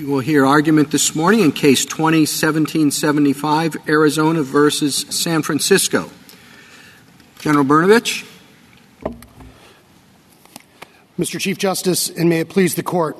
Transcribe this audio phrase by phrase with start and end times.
[0.00, 6.08] We will hear argument this morning in Case 2017-75, Arizona versus San Francisco.
[7.40, 8.26] General Brnovich.
[11.18, 11.38] Mr.
[11.38, 13.18] Chief Justice, and may it please the Court,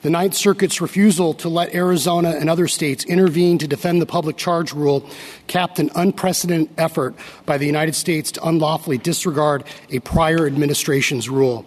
[0.00, 4.38] the Ninth Circuit's refusal to let Arizona and other states intervene to defend the public
[4.38, 5.06] charge rule
[5.46, 7.14] capped an unprecedented effort
[7.44, 11.66] by the United States to unlawfully disregard a prior administration's rule.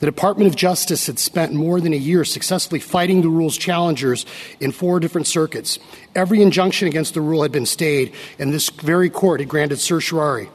[0.00, 4.26] The Department of Justice had spent more than a year successfully fighting the rule's challengers
[4.60, 5.80] in four different circuits.
[6.14, 10.50] Every injunction against the rule had been stayed, and this very court had granted certiorari.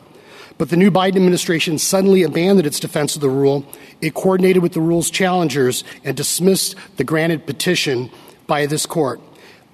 [0.58, 3.66] But the new Biden administration suddenly abandoned its defense of the rule.
[4.00, 8.12] It coordinated with the rule's challengers and dismissed the granted petition
[8.48, 9.20] by this court.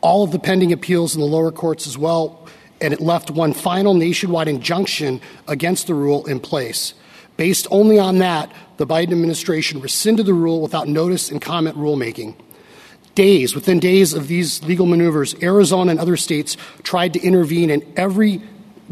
[0.01, 2.47] All of the pending appeals in the lower courts as well,
[2.81, 6.95] and it left one final nationwide injunction against the rule in place.
[7.37, 12.33] Based only on that, the Biden administration rescinded the rule without notice and comment rulemaking.
[13.13, 17.85] Days, within days of these legal maneuvers, Arizona and other states tried to intervene in
[17.97, 18.41] every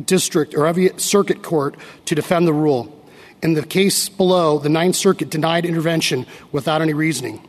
[0.03, 2.94] district or every circuit court to defend the rule.
[3.42, 7.47] In the case below, the Ninth Circuit denied intervention without any reasoning.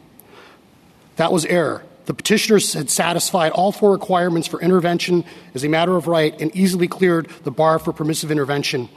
[1.16, 1.84] That was error.
[2.04, 6.54] The petitioners had satisfied all four requirements for intervention as a matter of right and
[6.54, 8.88] easily cleared the bar for permissive intervention.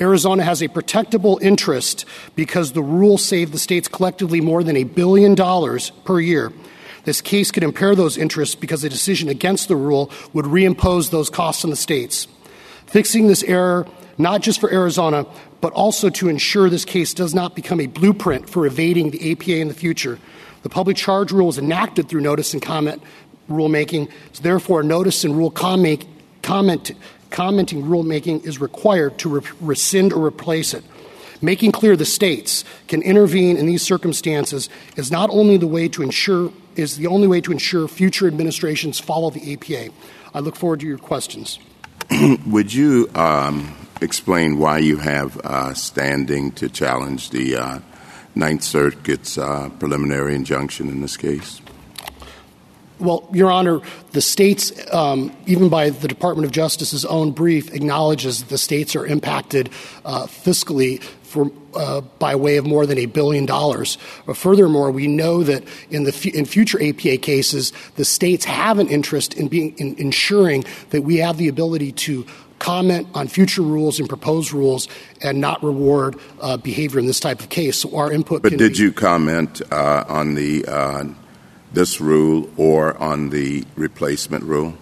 [0.00, 2.04] Arizona has a protectable interest
[2.36, 6.52] because the rule saved the states collectively more than a billion dollars per year.
[7.04, 11.30] This case could impair those interests because a decision against the rule would reimpose those
[11.30, 12.28] costs on the states.
[12.86, 13.86] Fixing this error,
[14.18, 15.26] not just for Arizona,
[15.60, 19.56] but also to ensure this case does not become a blueprint for evading the APA
[19.56, 20.18] in the future.
[20.62, 23.02] The public charge rule was enacted through notice and comment
[23.48, 24.10] rulemaking.
[24.32, 26.04] So therefore, notice and rule comment,
[26.42, 26.92] comment
[27.30, 30.84] commenting rulemaking is required to re- rescind or replace it.
[31.40, 36.02] Making clear the states can intervene in these circumstances is not only the way to
[36.02, 39.92] ensure is the only way to ensure future administrations follow the APA.
[40.32, 41.58] I look forward to your questions.
[42.46, 47.78] Would you um, explain why you have uh, standing to challenge the uh,
[48.34, 51.60] Ninth Circuit's uh, preliminary injunction in this case?
[52.98, 53.80] Well, Your Honor,
[54.12, 58.96] the states, um, even by the Department of Justice's own brief, acknowledges that the states
[58.96, 59.70] are impacted
[60.04, 63.98] uh, fiscally for, uh, by way of more than a billion dollars.
[64.26, 68.78] But furthermore, we know that in the f- in future APA cases, the states have
[68.78, 72.26] an interest in being in ensuring that we have the ability to
[72.58, 74.88] comment on future rules and proposed rules
[75.22, 77.78] and not reward uh, behavior in this type of case.
[77.78, 78.42] So our input.
[78.42, 81.04] But did you comment uh, on the uh,
[81.72, 84.74] this rule or on the replacement rule?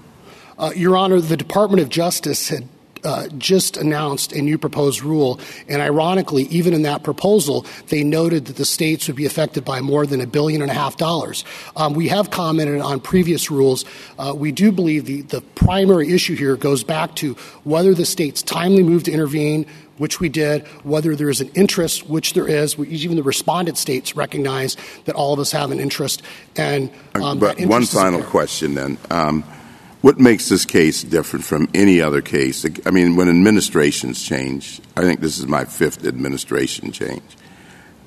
[0.58, 2.69] Uh, Your Honor, the Department of Justice had
[3.04, 5.38] uh, just announced a new proposed rule,
[5.69, 9.80] and ironically, even in that proposal, they noted that the states would be affected by
[9.80, 11.44] more than a billion and a half dollars.
[11.76, 13.84] Um, we have commented on previous rules.
[14.19, 18.42] Uh, we do believe the, the primary issue here goes back to whether the states
[18.42, 19.66] timely moved to intervene,
[19.98, 22.78] which we did, whether there is an interest, which there is.
[22.78, 26.22] even the respondent states recognize that all of us have an interest.
[26.56, 28.98] And um, but one final question then.
[29.10, 29.44] Um,
[30.02, 32.64] what makes this case different from any other case?
[32.84, 37.24] I mean, when administrations change, I think this is my fifth administration change,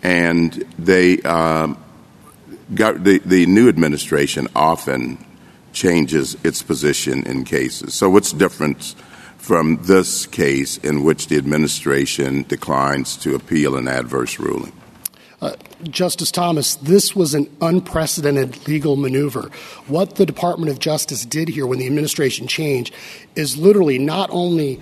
[0.01, 1.77] and they um,
[2.73, 5.17] got the, the new administration often
[5.73, 7.93] changes its position in cases.
[7.95, 8.95] So, what's different
[9.49, 14.71] from this case in which the administration declines to appeal an adverse ruling?
[15.41, 15.55] Uh,
[15.85, 19.49] Justice Thomas, this was an unprecedented legal maneuver.
[19.87, 22.93] What the Department of Justice did here when the administration changed
[23.35, 24.79] is literally not only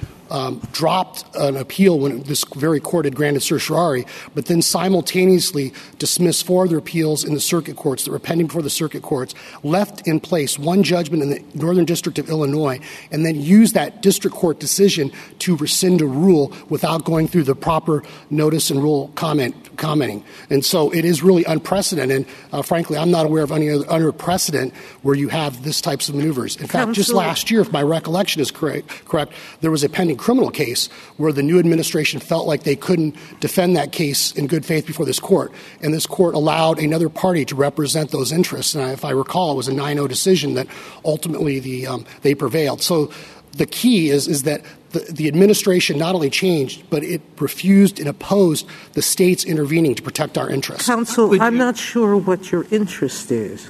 [0.71, 4.05] dropped an appeal when this very court had granted certiorari,
[4.35, 8.61] but then simultaneously dismissed four other appeals in the circuit courts that were pending before
[8.61, 9.33] the circuit courts,
[9.63, 12.79] left in place one judgment in the Northern District of Illinois,
[13.11, 17.55] and then used that district court decision to rescind a rule without going through the
[17.55, 20.23] proper notice and rule comment commenting.
[20.49, 22.25] And so it is really unprecedented.
[22.51, 24.73] Uh, frankly, I'm not aware of any other, precedent
[25.03, 26.55] where you have this types of maneuvers.
[26.57, 30.16] In fact, just last year, if my recollection is correct, correct, there was a pending
[30.17, 30.87] criminal case
[31.17, 35.05] where the new administration felt like they couldn't defend that case in good faith before
[35.05, 35.51] this court.
[35.81, 38.75] And this court allowed another party to represent those interests.
[38.75, 40.67] And if I recall, it was a 9 0 decision that
[41.05, 42.81] ultimately the, um, they prevailed.
[42.81, 43.11] So
[43.53, 44.61] the key is, is that
[44.91, 50.01] the, the, administration not only changed, but it refused and opposed the states intervening to
[50.01, 50.87] protect our interests.
[50.87, 53.69] Counsel, I'm not sure what your interest is.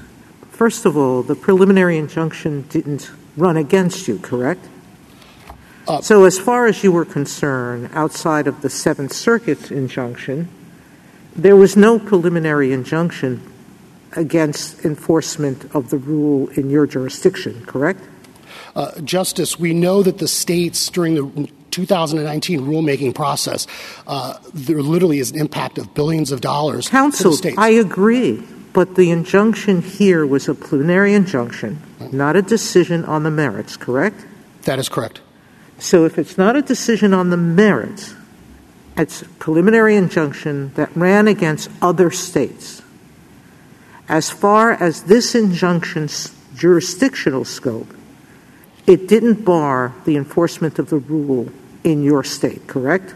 [0.52, 4.68] First of all, the preliminary injunction didn't run against you, correct?
[5.88, 10.50] Uh, so, as far as you were concerned, outside of the Seventh Circuit injunction,
[11.36, 13.42] there was no preliminary injunction
[14.14, 18.02] against enforcement of the rule in your jurisdiction, correct?
[18.76, 23.68] Uh, Justice, we know that the states during the 2019 rulemaking process,
[24.08, 26.90] uh, there literally is an impact of billions of dollars.
[26.90, 27.58] Counsel, to the states.
[27.58, 28.44] I agree,
[28.74, 31.82] but the injunction here was a preliminary injunction,
[32.12, 34.26] not a decision on the merits, correct?
[34.64, 35.22] That is correct.
[35.80, 38.16] So if it's not a decision on the merits,
[38.98, 42.82] it's a preliminary injunction that ran against other states.
[44.10, 47.94] As far as this injunction's jurisdictional scope,
[48.88, 51.50] it didn't bar the enforcement of the rule
[51.84, 53.14] in your state, correct?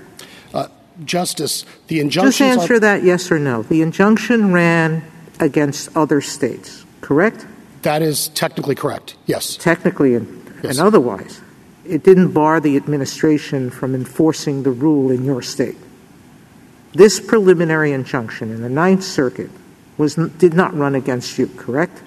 [0.54, 0.68] Uh,
[1.06, 2.32] Justice, the injunction.
[2.32, 3.64] Just answer are, that yes or no.
[3.64, 5.04] The injunction ran
[5.40, 7.48] against other states, correct?
[7.82, 9.16] that is technically correct.
[9.26, 9.58] Yes.
[9.58, 10.78] Technically and, Yes.
[10.78, 11.41] and otherwise.
[11.86, 15.78] It didn't bar the administration from enforcing the rule in your state.
[16.94, 19.50] This preliminary injunction in the Ninth Circuit
[19.98, 22.02] was, did not run against you, correct?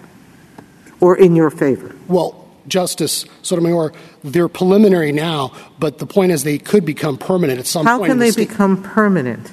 [1.01, 1.95] Or in your favor?
[2.07, 3.93] Well, Justice Sotomayor,
[4.23, 8.09] they're preliminary now, but the point is they could become permanent at some How point.
[8.09, 9.53] How can the they state- become permanent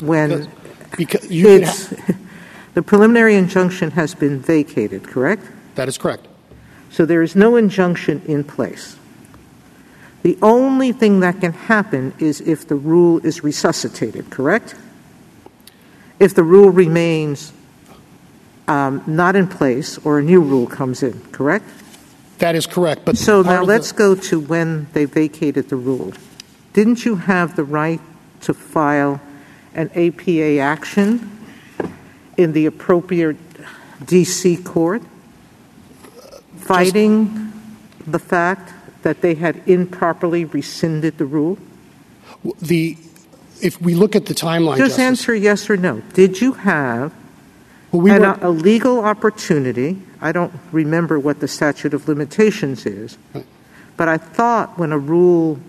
[0.00, 0.50] when
[0.96, 1.28] Because
[1.88, 2.14] ha-
[2.74, 5.42] the preliminary injunction has been vacated, correct?
[5.74, 6.26] that is correct.
[6.90, 8.96] So there is no injunction in place.
[10.26, 14.74] The only thing that can happen is if the rule is resuscitated, correct?
[16.18, 17.52] If the rule remains
[18.66, 21.66] um, not in place or a new rule comes in, correct?
[22.38, 23.04] That is correct.
[23.04, 26.12] But So now let's go to when they vacated the rule.
[26.72, 28.00] Didn't you have the right
[28.40, 29.20] to file
[29.74, 31.30] an APA action
[32.36, 33.36] in the appropriate
[34.02, 35.02] DC court,
[36.56, 37.52] fighting
[38.08, 38.72] the fact
[39.06, 41.56] that they had improperly rescinded the rule?
[42.60, 42.98] the
[43.62, 46.00] if we look at the timeline, Just Justice, answer yes or no.
[46.12, 47.14] Did you have
[47.92, 50.02] well, we an, were, a legal opportunity?
[50.20, 53.46] I don't remember what the statute of limitations is, Right.
[53.96, 55.60] but I thought when a rule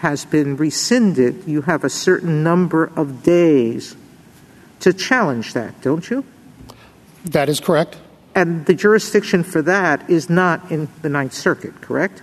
[0.00, 3.94] has been rescinded, you have a certain number of days
[4.80, 6.24] to challenge that, don't you?
[7.26, 7.98] that is correct.
[8.34, 12.22] And the jurisdiction for that is not in the Ninth Circuit, correct?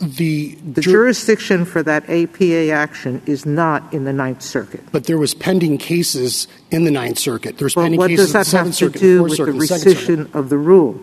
[0.00, 4.82] The, The jur- jurisdiction for that APA action is not in the Ninth Circuit.
[4.92, 7.58] but there was pending cases in the Ninth Circuit.
[7.58, 10.48] There's pending what cases does in the that have to do with the rescission of
[10.48, 10.98] the rule?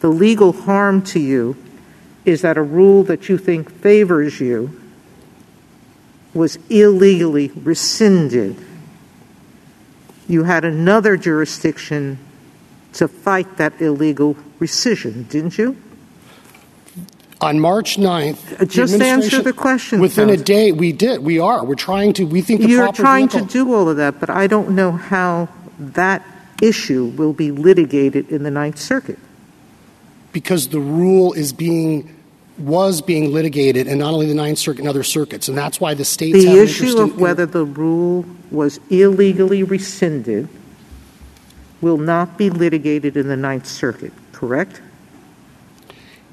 [0.00, 1.56] The legal harm to you
[2.24, 4.80] is that a rule that you think favors you
[6.32, 8.56] was illegally rescinded.
[10.28, 12.18] You had another jurisdiction
[12.92, 15.76] to fight that illegal rescission, didn't you?
[17.40, 21.24] On March 9th, the Uh, just answer the question, Within a day, we did.
[21.24, 21.64] We are.
[21.64, 22.24] We're trying to.
[22.24, 24.90] We think the You're trying vehicle, to do all of that, but I don't know
[24.92, 25.48] how
[25.78, 26.22] that
[26.60, 29.18] issue will be litigated in the Ninth Circuit.
[30.32, 32.14] because the rule is being
[32.58, 35.94] was being litigated in not only the Ninth Circuit and other circuits, and that's why
[35.94, 40.48] the states The issue of whether the rule was illegally rescinded
[41.80, 44.80] will not be litigated in the Ninth Circuit, correct?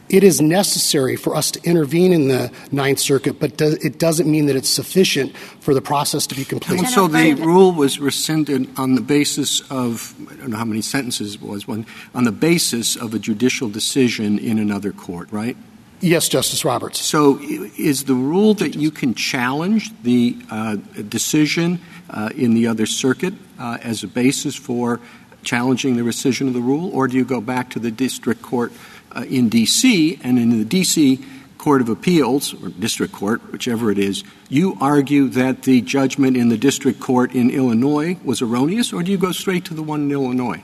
[0.10, 4.30] It is necessary for us to intervene in the Ninth Circuit, but do, it doesn't
[4.30, 6.80] mean that it's sufficient for the process to be complete.
[6.80, 10.82] And so the rule was rescinded on the basis of, I don't know how many
[10.82, 15.58] sentences it was, one, on the basis of a judicial decision in another court, right?
[16.02, 17.02] Yes, Justice Roberts.
[17.02, 20.76] So is the rule that you can challenge the uh,
[21.08, 25.00] decision uh, in the other circuit uh, as a basis for
[25.44, 28.74] challenging the rescission of the rule, or do you go back to the district court
[29.16, 30.20] uh, in D.C.
[30.24, 31.24] and in the D.C.
[31.58, 36.50] Court of Appeals or district court, whichever it is, you argue that the judgment in
[36.50, 40.04] the district court in Illinois was erroneous, or do you go straight to the one
[40.04, 40.62] in Illinois?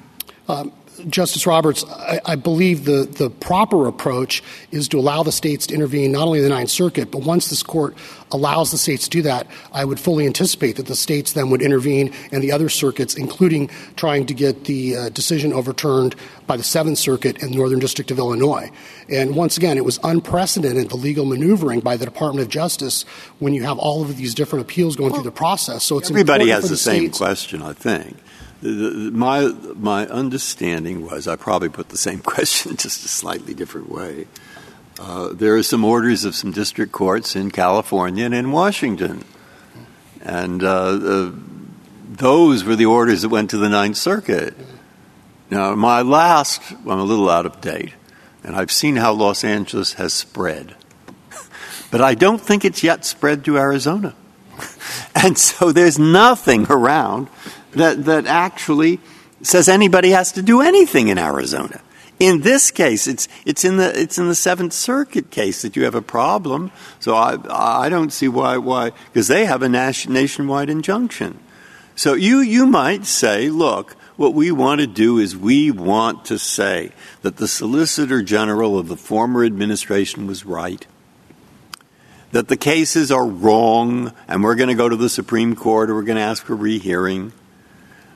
[1.10, 5.75] Justice Roberts, I, I believe the, the proper approach is to allow the states to
[5.75, 7.96] intervene not only in the Ninth Circuit, but once this court
[8.31, 11.62] allows the states to do that, I would fully anticipate that the states then would
[11.62, 16.15] intervene and the other circuits, including trying to get the uh, decision overturned
[16.48, 18.72] by the Seventh Circuit in the Northern District of Illinois.
[19.10, 23.03] And once again, it was unprecedented, the legal maneuvering by the Department of Justice
[23.39, 25.84] when you have all of these different appeals going through the process.
[25.84, 28.17] So it's Everybody has for the same question, I think.
[28.62, 34.27] My, my understanding was, I probably put the same question just a slightly different way.
[35.00, 39.24] Uh, there are some orders of some district courts in California and in Washington.
[40.24, 41.32] And uh,
[42.08, 44.53] those were the orders that went to the Ninth Circuit.
[45.50, 47.94] Now, my last, I'm a little out of date,
[48.44, 50.75] and I've seen how Los Angeles has spread.
[51.91, 54.15] but I don't think it's yet spread to Arizona.
[55.13, 57.27] And so there's nothing around
[57.73, 58.99] that, that actually
[59.41, 61.81] says anybody has to do anything in Arizona.
[62.19, 65.85] In this case, it's it's in the it's in the Seventh Circuit case that you
[65.85, 66.71] have a problem.
[66.99, 71.39] So I I don't see why why because they have a nation, nationwide injunction.
[71.95, 76.37] So you you might say, look, what we want to do is we want to
[76.37, 76.91] say
[77.23, 80.85] that the Solicitor General of the former administration was right,
[82.31, 85.95] that the cases are wrong, and we're going to go to the Supreme Court or
[85.95, 87.33] we're going to ask for rehearing.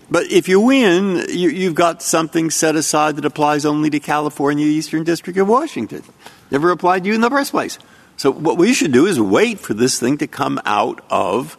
[0.10, 4.66] But if you win, you, you've got something set aside that applies only to California,
[4.66, 6.04] Eastern District of Washington.
[6.52, 7.80] Never applied to you in the first place.
[8.18, 11.58] So what we should do is wait for this thing to come out of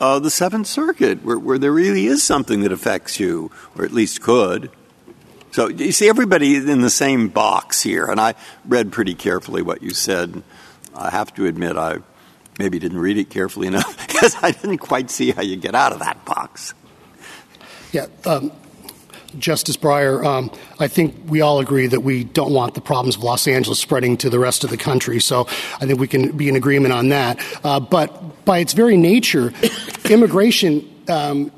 [0.00, 3.92] uh, the Seventh Circuit, where, where there really is something that affects you, or at
[3.92, 4.70] least could.
[5.50, 8.34] So you see, everybody is in the same box here, and I
[8.64, 10.42] read pretty carefully what you said.
[10.94, 11.98] I have to admit, I
[12.58, 15.92] maybe didn't read it carefully enough because I didn't quite see how you get out
[15.92, 16.74] of that box.
[17.92, 18.06] Yeah.
[18.24, 18.52] Um,
[19.38, 23.22] Justice Breyer, um, I think we all agree that we don't want the problems of
[23.22, 25.20] Los Angeles spreading to the rest of the country.
[25.20, 25.46] So
[25.80, 27.38] I think we can be in agreement on that.
[27.62, 29.52] Uh, but by its very nature,
[30.08, 31.52] immigration um,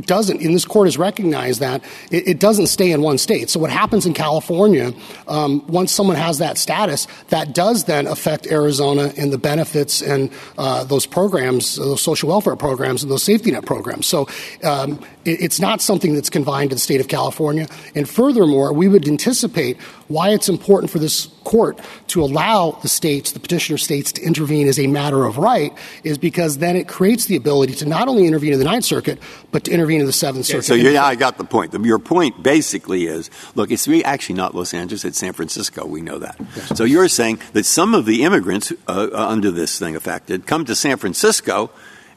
[0.00, 3.50] doesn't, and this court has recognized that, it, it, doesn't stay in one state.
[3.50, 4.92] So what happens in California,
[5.28, 10.30] um, once someone has that status, that does then affect Arizona and the benefits and
[10.58, 14.06] uh, those programs, those social welfare programs and those safety net programs.
[14.06, 14.28] So
[14.64, 17.66] um, it, it's not something that's confined to the state of California.
[17.94, 19.78] And furthermore, we would anticipate
[20.08, 24.68] why it's important for this court to allow the states, the petitioner states, to intervene
[24.68, 25.72] as a matter of right
[26.04, 29.18] is because then it creates the ability to not only intervene in the Ninth Circuit,
[29.52, 30.64] but to intervene in the Seventh Circuit.
[30.64, 31.72] So yeah, I got the point.
[31.72, 35.86] Your point basically is look, it's actually not Los Angeles, it's San Francisco.
[35.86, 36.36] We know that.
[36.38, 36.76] Yes.
[36.76, 40.64] So you're saying that some of the immigrants uh, uh under this thing affected come
[40.66, 41.70] to San Francisco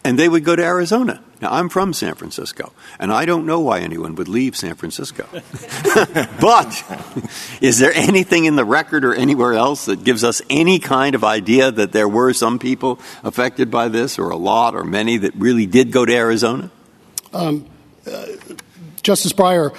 [0.04, 1.24] and they would go to Arizona.
[1.42, 5.28] Now, I'm from San Francisco, and I don't know why anyone would leave San Francisco.
[6.42, 6.84] but
[7.62, 11.24] is there anything in the record or anywhere else that gives us any kind of
[11.24, 15.36] idea that there were some people affected by this, or a lot, or many that
[15.36, 16.70] really did go to Arizona?
[17.34, 17.66] Um,
[18.06, 18.26] uh,
[19.02, 19.76] Justice Breyer,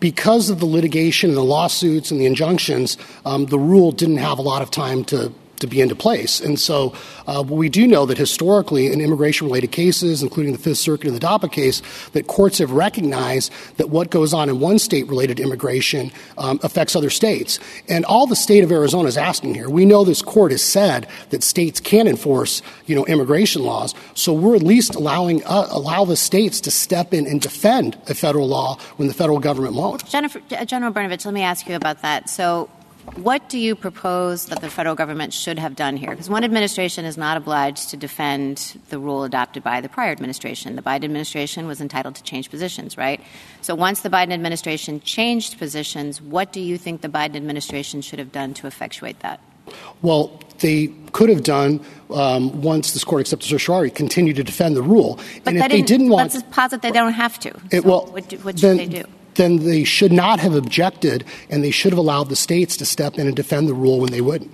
[0.00, 4.38] because of the litigation and the lawsuits and the injunctions, um, the rule didn't have
[4.38, 6.40] a lot of time to to be into place.
[6.40, 6.94] And so
[7.26, 11.26] uh, we do know that historically in immigration-related cases, including the Fifth Circuit and the
[11.26, 15.42] DAPA case, that courts have recognized that what goes on in one state related to
[15.42, 17.58] immigration um, affects other states.
[17.88, 21.06] And all the state of Arizona is asking here, we know this court has said
[21.30, 23.94] that states can enforce, you know, immigration laws.
[24.14, 28.14] So we're at least allowing uh, allow the states to step in and defend a
[28.14, 30.06] federal law when the federal government won't.
[30.06, 32.28] Jennifer, General Brnovich, let me ask you about that.
[32.28, 32.68] So
[33.16, 36.10] what do you propose that the federal government should have done here?
[36.10, 40.76] Because one administration is not obliged to defend the rule adopted by the prior administration.
[40.76, 43.20] The Biden administration was entitled to change positions, right?
[43.60, 48.18] So once the Biden administration changed positions, what do you think the Biden administration should
[48.18, 49.40] have done to effectuate that?
[50.02, 54.82] Well, they could have done um, once this court accepted certiorari, continue to defend the
[54.82, 55.20] rule.
[55.44, 57.48] But and if they didn't want, let's posit they don't have to.
[57.70, 59.04] It, so well, what, what should then, they do?
[59.38, 63.14] Then they should not have objected and they should have allowed the states to step
[63.14, 64.52] in and defend the rule when they wouldn't.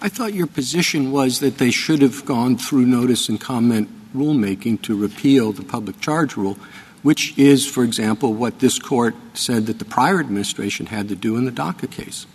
[0.00, 4.80] I thought your position was that they should have gone through notice and comment rulemaking
[4.82, 6.56] to repeal the public charge rule,
[7.02, 11.36] which is, for example, what this court said that the prior administration had to do
[11.36, 12.26] in the DACA case.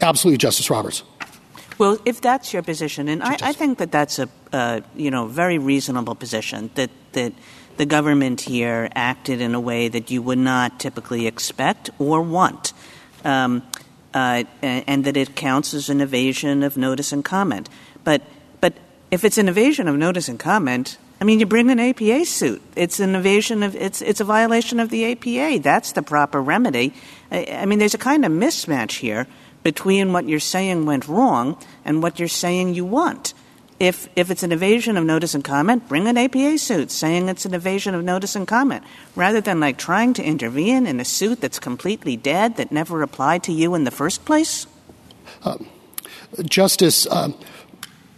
[0.00, 1.02] Absolutely, Justice Roberts.
[1.78, 5.26] Well, if that's your position, and I, I think that that's a uh, you know
[5.26, 7.32] very reasonable position that that
[7.80, 12.74] the government here acted in a way that you would not typically expect or want,
[13.24, 13.62] um,
[14.12, 17.70] uh, and that it counts as an evasion of notice and comment.
[18.04, 18.20] But
[18.60, 18.74] but
[19.10, 22.60] if it's an evasion of notice and comment, I mean, you bring an APA suit.
[22.76, 25.60] It's an evasion of it's it's a violation of the APA.
[25.62, 26.92] That's the proper remedy.
[27.32, 29.26] I mean, there's a kind of mismatch here
[29.62, 31.56] between what you're saying went wrong
[31.86, 33.32] and what you're saying you want
[33.80, 37.46] if, if it's an evasion of notice and comment, bring an APA suit saying it's
[37.46, 38.84] an evasion of notice and comment,
[39.16, 43.42] rather than like trying to intervene in a suit that's completely dead that never applied
[43.44, 44.66] to you in the first place?
[45.44, 45.66] Um,
[46.44, 47.34] Justice, um,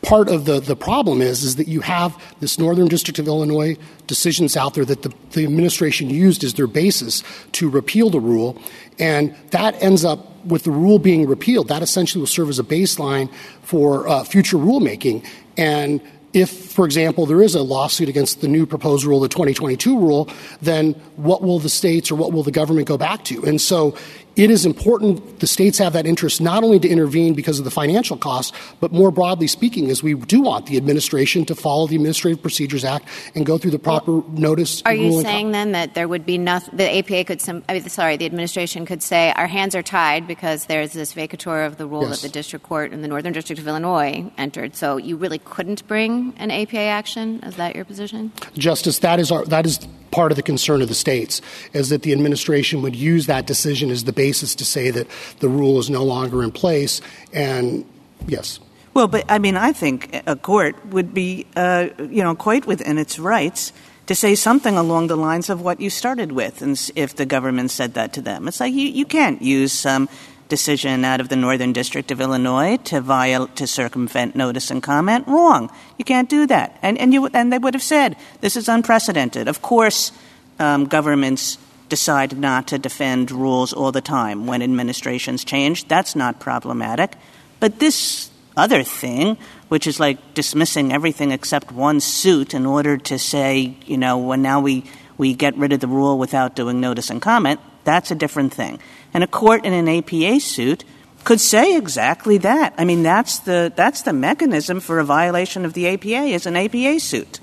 [0.02, 3.76] part of the, problem is is that you have this Northern District of Illinois
[4.08, 8.60] decisions out there that the, the administration used as their basis to repeal the rule,
[8.98, 11.68] and that ends up with the rule being repealed.
[11.68, 15.24] That essentially will serve as a baseline for uh, future rulemaking.
[15.56, 16.00] And
[16.32, 20.28] if, for example, there is a lawsuit against the new proposed rule, the 2022 rule,
[20.62, 23.44] then what will the states or what will the government go back to?
[23.44, 23.96] And so
[24.36, 27.70] it is important the states have that interest not only to intervene because of the
[27.70, 31.96] financial costs, but more broadly speaking, as we do want the administration to follow the
[31.96, 34.82] Administrative Procedures Act and go through the proper well, notice.
[34.86, 36.76] Are you saying com- then that there would be nothing?
[36.76, 40.26] The APA could, some, I mean, sorry, the administration could say our hands are tied
[40.26, 42.20] because there's this vacatur of the rule yes.
[42.20, 44.76] that the district court in the Northern District of Illinois entered.
[44.76, 47.40] So you really couldn't bring an APA action.
[47.42, 48.98] Is that your position, Justice?
[49.00, 49.80] That is our that is
[50.12, 51.40] part of the concern of the states
[51.72, 55.08] is that the administration would use that decision as the basis to say that
[55.40, 57.00] the rule is no longer in place.
[57.32, 57.84] And
[58.28, 58.60] yes.
[58.94, 62.98] Well, but I mean, I think a court would be, uh, you know, quite within
[62.98, 63.72] its rights
[64.06, 67.70] to say something along the lines of what you started with, and if the government
[67.70, 70.08] said that to them, it's like you, you can't use some
[70.48, 75.26] decision out of the Northern District of Illinois to violate to circumvent notice and comment.
[75.26, 75.70] Wrong.
[75.98, 76.78] You can't do that.
[76.82, 79.48] And and you and they would have said this is unprecedented.
[79.48, 80.12] Of course,
[80.58, 81.58] um, governments
[81.88, 85.88] decide not to defend rules all the time when administrations change.
[85.88, 87.12] That's not problematic.
[87.60, 89.36] But this other thing,
[89.68, 94.42] which is like dismissing everything except one suit in order to say, you know, when
[94.42, 94.84] now we
[95.18, 98.78] we get rid of the rule without doing notice and comment, that's a different thing.
[99.14, 100.84] And a court in an APA suit
[101.24, 102.74] could say exactly that.
[102.78, 106.56] I mean, that's the, that's the mechanism for a violation of the APA is an
[106.56, 107.40] APA suit.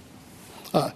[0.74, 0.92] Uh,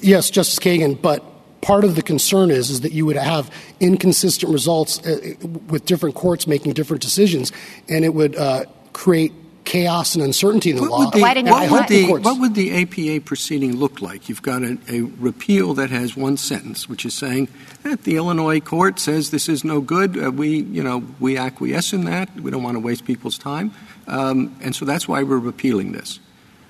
[0.00, 1.24] yes, Justice Kagan, but
[1.60, 5.34] part of the concern is, is that you would have inconsistent results uh,
[5.68, 7.52] with different courts making different decisions,
[7.88, 9.32] and it would uh, create
[9.68, 10.98] chaos and uncertainty in the what law.
[11.04, 14.28] Would the, what, would the, what, would the, APA proceeding look like?
[14.28, 17.48] You've got a, a, repeal that has one sentence, which is saying
[17.82, 20.18] that the Illinois court says this is no good.
[20.18, 22.34] Uh, we, you know, we acquiesce in that.
[22.34, 23.72] We don't want to waste people's time,
[24.06, 26.18] um, and so that's why we're repealing this.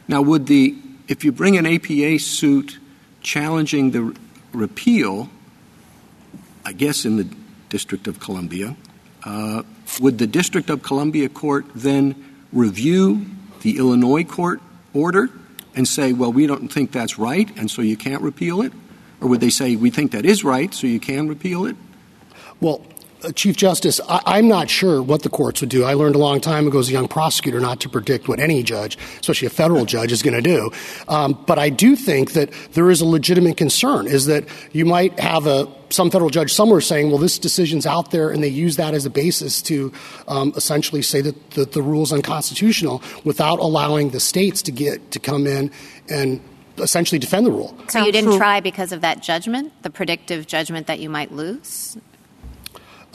[0.08, 0.76] Now, would the
[1.06, 2.80] if you bring an APA suit
[3.22, 4.14] challenging the
[4.52, 5.30] repeal,
[6.64, 7.28] I guess in the
[7.68, 8.76] District of Columbia,
[9.24, 9.62] uh,
[10.00, 13.26] would the District of Columbia court then review
[13.62, 14.60] the Illinois court
[14.94, 15.28] order
[15.74, 18.72] and say, well, we don't think that's right, and so you can't repeal it?
[19.20, 21.76] Or would they say, we think that is right, so you can repeal it?
[22.60, 22.84] Well,
[23.34, 25.84] Chief Justice, I, am not sure what the courts would do.
[25.84, 28.62] I learned a long time ago as a young prosecutor not to predict what any
[28.62, 30.70] judge, especially a federal judge, is going to do.
[31.08, 35.18] Um, but I do think that there is a legitimate concern, is that you might
[35.18, 38.76] have a some federal judge somewhere saying, well, this decision's out there, and they use
[38.76, 39.90] that as a basis to
[40.28, 45.10] um, essentially say that the, the rule is unconstitutional without allowing the states to get
[45.12, 45.70] to come in
[46.10, 46.42] and
[46.76, 47.76] essentially defend the rule.
[47.88, 51.96] So you didn't try because of that judgment, the predictive judgment that you might lose?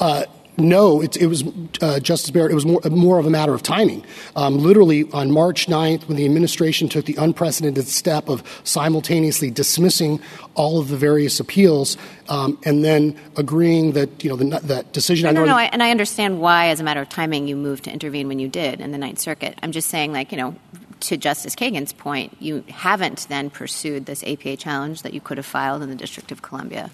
[0.03, 0.25] Uh,
[0.57, 1.45] no, it, it was
[1.81, 2.51] uh, Justice Barrett.
[2.51, 4.05] It was more, more of a matter of timing.
[4.35, 10.19] Um, literally on March 9th, when the administration took the unprecedented step of simultaneously dismissing
[10.55, 11.95] all of the various appeals
[12.27, 15.33] um, and then agreeing that you know the, that decision.
[15.33, 18.27] No, no, and I understand why, as a matter of timing, you moved to intervene
[18.27, 19.57] when you did in the Ninth Circuit.
[19.63, 20.53] I'm just saying, like you know,
[20.99, 25.45] to Justice Kagan's point, you haven't then pursued this APA challenge that you could have
[25.45, 26.91] filed in the District of Columbia.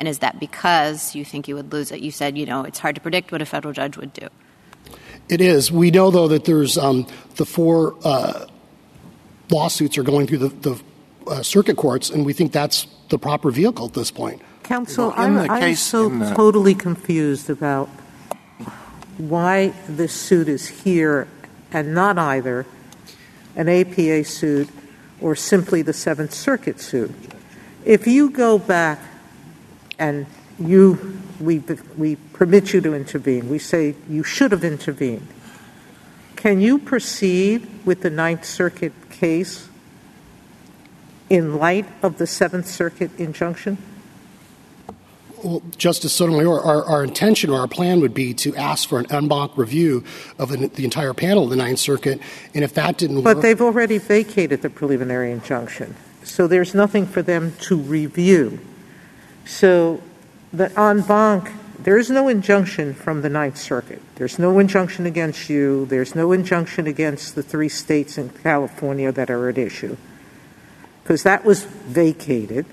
[0.00, 2.00] And is that because you think you would lose it?
[2.00, 4.28] You said, you know, it's hard to predict what a federal judge would do.
[5.28, 5.70] It is.
[5.70, 8.46] We know, though, that there's um, the four uh,
[9.50, 10.82] lawsuits are going through the, the
[11.26, 14.40] uh, circuit courts, and we think that's the proper vehicle at this point.
[14.62, 17.90] Counsel, I'm, I'm so totally confused about
[19.18, 21.28] why this suit is here
[21.72, 22.64] and not either
[23.54, 24.70] an APA suit
[25.20, 27.12] or simply the Seventh Circuit suit.
[27.84, 28.98] If you go back
[30.00, 30.26] and
[30.58, 31.58] you, we,
[31.96, 33.48] we permit you to intervene.
[33.48, 35.28] We say you should have intervened.
[36.34, 39.68] Can you proceed with the Ninth Circuit case
[41.28, 43.76] in light of the Seventh Circuit injunction?
[45.44, 49.06] Well, Justice Sotomayor, our, our, intention or our plan would be to ask for an
[49.10, 50.04] en banc review
[50.38, 52.20] of the, the, entire panel of the Ninth Circuit,
[52.54, 57.06] and if that didn't but work, they've already vacated the preliminary injunction, so there's nothing
[57.06, 58.58] for them to review.
[59.44, 60.02] So
[60.52, 64.02] the en banc, there is no injunction from the Ninth Circuit.
[64.16, 65.86] There's no injunction against you.
[65.86, 69.96] There's no injunction against the three states in California that are at issue,
[71.02, 72.66] because that was vacated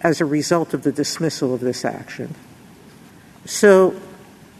[0.00, 2.34] as a result of the dismissal of this action.
[3.44, 3.94] So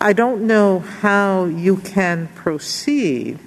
[0.00, 3.38] I don't know how you can proceed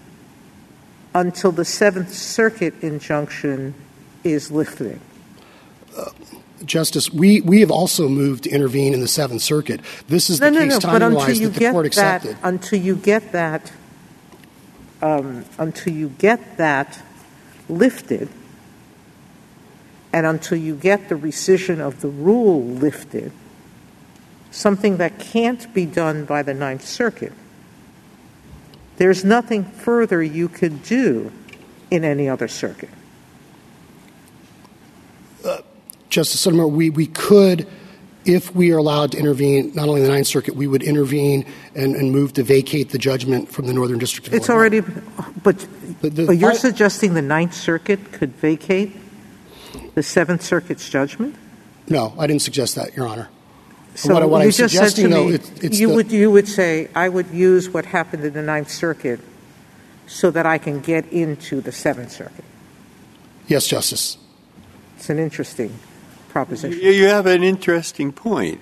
[1.14, 3.74] until the Seventh Circuit injunction
[4.24, 5.00] is lifted.
[5.98, 6.12] Uh,
[6.66, 9.82] Justice, we, we have also moved to intervene in the Seventh Circuit.
[10.08, 12.36] This is no, the no, case no, timing-wise that the court accepted.
[12.36, 13.72] That, until you get that,
[15.02, 17.02] um, until you get that
[17.70, 18.30] lifted,
[20.14, 23.32] and until you get the rescission of the rule lifted,
[24.52, 27.34] something that can't be done by the Ninth Circuit,
[28.98, 31.32] there's nothing further you could do
[31.90, 32.90] in any other circuit.
[35.44, 35.62] Uh,
[36.12, 37.66] Justice Sotomayor, we, we could,
[38.26, 41.46] if we are allowed to intervene, not only in the Ninth Circuit, we would intervene
[41.74, 44.60] and, and move to vacate the judgment from the Northern District of It's Illinois.
[44.60, 45.02] already,
[45.42, 45.66] but,
[46.02, 48.96] The- the- but you're I- suggesting the Ninth Circuit could vacate
[49.96, 51.34] the Seventh Circuit's judgment?
[51.88, 53.30] No, I didn't suggest that, Your Honor.
[53.96, 55.96] So what, what you I'm just said to suggesting, though, me, it's, it's you the,
[55.96, 59.20] would you would say I would use what happened in the Ninth Circuit
[60.08, 62.46] so that I can get into the Seventh Circuit.
[63.48, 64.18] yes, Justice.
[64.98, 65.78] It's an interesting
[66.32, 66.80] proposition.
[66.80, 68.62] You, have an interesting point.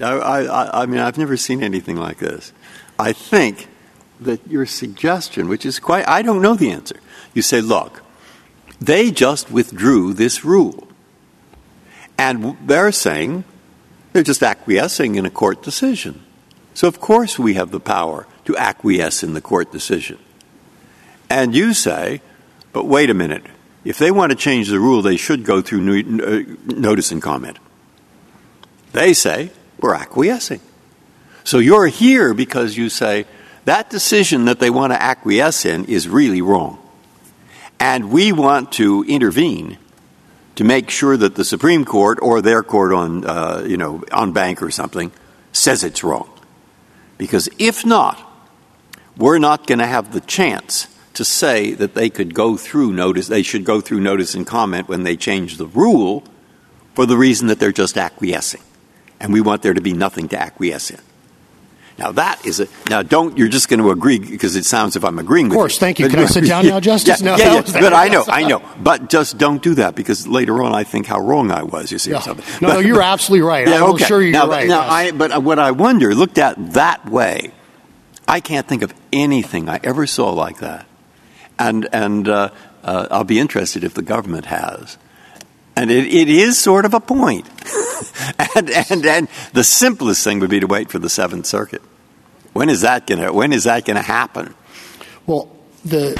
[0.00, 2.52] I, I, I mean, I've never seen anything like this.
[2.98, 3.68] I think
[4.20, 6.96] that your suggestion, which is quite, I don't know the answer.
[7.34, 8.02] You say, look,
[8.80, 10.88] they just withdrew this rule.
[12.16, 13.44] And they're saying
[14.12, 16.24] they're just acquiescing in a court decision.
[16.74, 20.18] So, of course, we have the power to acquiesce in the court decision.
[21.30, 22.20] And you say,
[22.72, 23.44] but wait a minute.
[23.88, 27.22] If they want to change the rule, they should go through no- uh, notice and
[27.22, 27.58] comment.
[28.92, 30.60] They say, we're acquiescing.
[31.42, 33.24] So you're here because you say
[33.64, 36.86] that decision that they want to acquiesce in is really wrong.
[37.80, 39.78] And we want to intervene
[40.56, 44.32] to make sure that the Supreme Court or their court on, uh, you know, en
[44.32, 45.12] banc or something
[45.52, 46.28] says it's wrong.
[47.16, 48.20] Because if not,
[49.16, 50.88] we're not going to have the chance
[51.18, 54.88] to say that they could go through notice, they should go through notice and comment
[54.88, 56.24] when they change the rule
[56.94, 58.62] for the reason that they're just acquiescing.
[59.20, 61.00] And we want there to be nothing to acquiesce in.
[61.98, 65.04] Now that is a now don't you're just going to agree because it sounds if
[65.04, 65.80] I'm agreeing Of course, you.
[65.80, 66.06] thank you.
[66.06, 67.20] But- Can I sit down now, Justice?
[67.20, 67.80] Yeah, No, yeah, yeah.
[67.80, 68.62] but I know, I know.
[68.80, 71.90] But just don't do that because later on I think how wrong I was.
[71.90, 72.20] You see, Yeah.
[72.20, 72.44] something.
[72.62, 73.66] No, But- no, you're absolutely right.
[73.66, 74.04] yeah, I will okay.
[74.04, 74.68] assure you now, you're right.
[74.68, 74.92] Now, yes.
[74.92, 77.50] I, but what I wonder, looked at that way,
[78.28, 80.86] I can't think of anything I ever saw like that.
[81.58, 82.50] And, and uh,
[82.84, 84.96] uh, I'll be interested if the government has.
[85.76, 87.48] And it, it is sort of a point.
[88.56, 91.82] and, and, and the simplest thing would be to wait for the Seventh Circuit.
[92.52, 94.54] When is that going to, when is that going to happen?
[95.26, 96.18] Well, the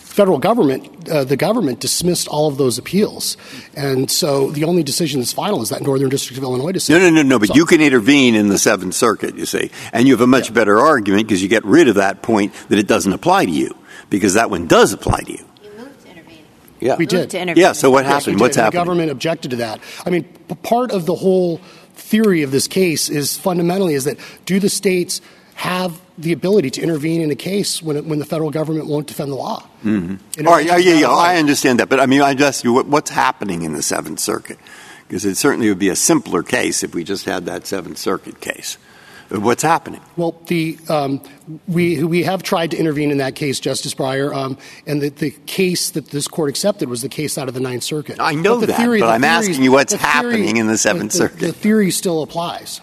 [0.00, 3.36] federal government, uh, the government dismissed all of those appeals,
[3.74, 7.02] and so the only decision that's final is that Northern District of Illinois No, decision.
[7.02, 7.28] no, no, no.
[7.30, 7.38] no.
[7.38, 10.26] But So- you can intervene in the Seventh Circuit, you see, and you have a
[10.26, 13.50] much better argument because you get rid of that point that it doesn't apply to
[13.50, 13.74] you,
[14.16, 15.44] because that one does apply to you.
[15.62, 16.44] You moved to intervene.
[16.80, 17.32] Yeah, We did.
[17.56, 17.72] Yeah.
[17.72, 18.38] So what Yes, we happened?
[18.38, 18.40] did.
[18.40, 19.80] What's The government objected to that.
[20.06, 21.60] I mean, p- part of the whole
[21.94, 25.20] theory of this case is fundamentally is that do the states
[25.54, 29.06] have the ability to intervene in a case when, it, when the federal government won't
[29.06, 29.64] defend the law?
[29.84, 30.46] Mm-hmm.
[30.46, 32.86] All right, yeah, yeah, yeah, I understand that, but I mean, I just you what,
[32.86, 34.58] what's happening in the Seventh Circuit
[35.06, 38.40] because it certainly would be a simpler case if we just had that Seventh Circuit
[38.40, 38.78] case.
[39.30, 40.00] But What's happening?
[40.16, 41.20] Well, the um,
[41.66, 45.30] we we have tried to intervene in that case, Justice Breyer, um, and the, the
[45.46, 48.20] case that this court accepted was the case out of the Ninth Circuit.
[48.20, 50.76] I know the that, theory- but I'm theories- asking you what's theory- happening in the
[50.78, 51.40] Seventh the- Circuit.
[51.40, 52.80] The theory still applies.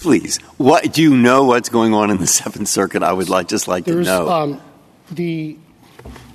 [0.00, 1.44] Please, what do you know?
[1.44, 3.02] What's going on in the Seventh Circuit?
[3.02, 4.28] I would like just like to know.
[4.28, 4.60] um,
[5.12, 5.56] the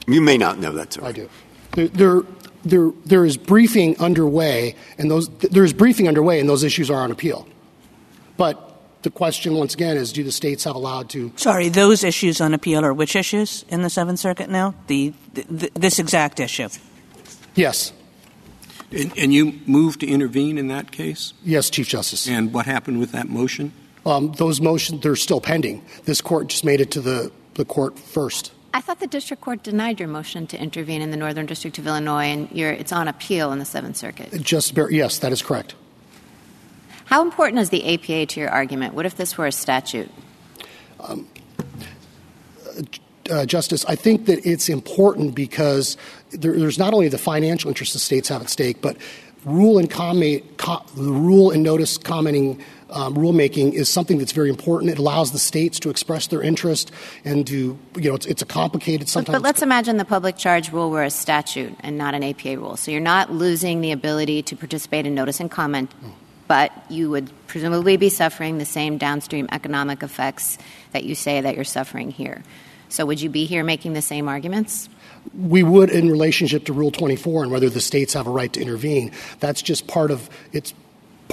[0.08, 1.04] you may not know that, sir.
[1.04, 1.30] I do.
[1.72, 2.22] There, there,
[2.64, 7.02] there, there is briefing underway, and those there is briefing underway, and those issues are
[7.02, 7.48] on appeal.
[8.38, 8.70] But
[9.04, 11.32] the question, once again, is: Do the states have allowed to?
[11.36, 14.74] Sorry, those issues on appeal are which issues in the Seventh Circuit now?
[14.88, 16.70] The, the this exact issue.
[17.56, 17.94] Yes,
[18.92, 21.34] And, and you moved to intervene in that case?
[21.44, 22.28] yes, Chief Justice.
[22.28, 23.72] And what happened with that motion?
[24.06, 25.84] Um, those motions they're still pending.
[26.06, 28.52] This court just made it to the the court first.
[28.74, 31.86] I thought the district court denied your motion to intervene in the Northern District of
[31.86, 34.32] Illinois, and you're, it's on appeal in the Seventh Circuit.
[34.42, 35.76] Just bar- yes, that is correct.
[37.06, 38.94] How important is the APA to your argument?
[38.94, 40.10] What if this were a statute?
[43.30, 45.98] uh, Justice, I think that it's important because
[46.32, 48.98] there, there's not only the financial interests the states have at stake, but
[49.46, 54.50] rule and comment, co- the rule and notice commenting um, rulemaking is something that's very
[54.50, 54.92] important.
[54.92, 56.92] It allows the states to express their interest
[57.26, 59.36] and to, you know, it's, it's a complicated But, sometimes.
[59.38, 62.78] but let's imagine the public charge rule were a statute and not an APA rule.
[62.78, 65.92] So you're not losing the ability to participate in notice and comment,
[66.54, 70.60] but you would presumably be suffering the same downstream economic effects
[70.92, 72.44] that you say that you're suffering here.
[72.90, 74.88] So would you be here making the same arguments?
[75.34, 78.62] we would in relationship to Rule 24 and whether the states have a right to
[78.62, 79.12] intervene.
[79.40, 80.74] That's just part of it's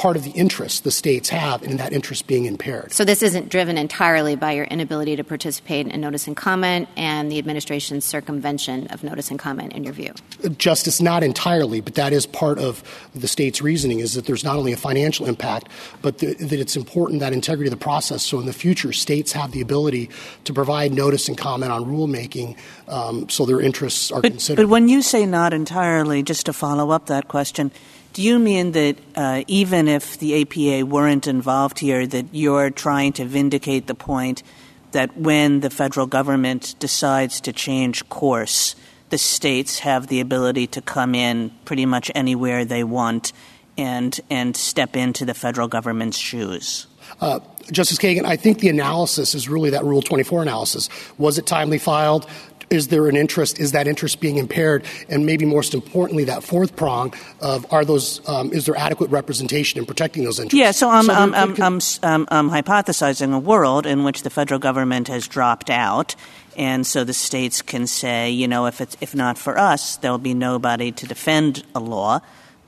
[0.01, 2.91] part of the interest the states have in that interest being impaired.
[2.91, 7.31] So this isn't driven entirely by your inability to participate in notice and comment and
[7.31, 10.15] the administration's circumvention of notice and comment in your view?
[10.57, 12.83] Justice, not entirely, but that is part of
[13.15, 15.69] the state's reasoning is that there's not only a financial impact,
[16.01, 18.23] but the, that it's important that integrity of the process.
[18.23, 20.09] So in the future, states have the ability
[20.45, 22.57] to provide notice and comment on rulemaking
[22.89, 24.63] um, so their interests are but, considered.
[24.63, 27.71] But when you say not entirely, just to follow up that question,
[28.13, 33.13] do you mean that uh, even if the APA weren't involved here, that you're trying
[33.15, 34.43] to vindicate the point
[34.93, 38.75] that when the federal government decides to change course,
[39.11, 43.33] the states have the ability to come in pretty much anywhere they want
[43.79, 46.87] and and step into the federal government's shoes?
[47.21, 50.89] Uh, Justice Kagan, I think the analysis is really that Rule 24 analysis.
[51.19, 52.27] Was it timely filed?
[52.71, 53.59] Is there an interest?
[53.59, 54.85] Is that interest being impaired?
[55.09, 59.79] And maybe most importantly, that fourth prong of are those um, is there adequate representation
[59.79, 60.59] in protecting those interests?
[60.59, 60.71] Yeah.
[60.71, 65.09] So I'm so I'm, I'm, I'm, I'm, hypothesizing a world in which the federal government
[65.09, 66.15] has dropped out.
[66.57, 70.19] And so the states can say, you know, if it's if not for us, there'll
[70.19, 72.21] be nobody to defend a law.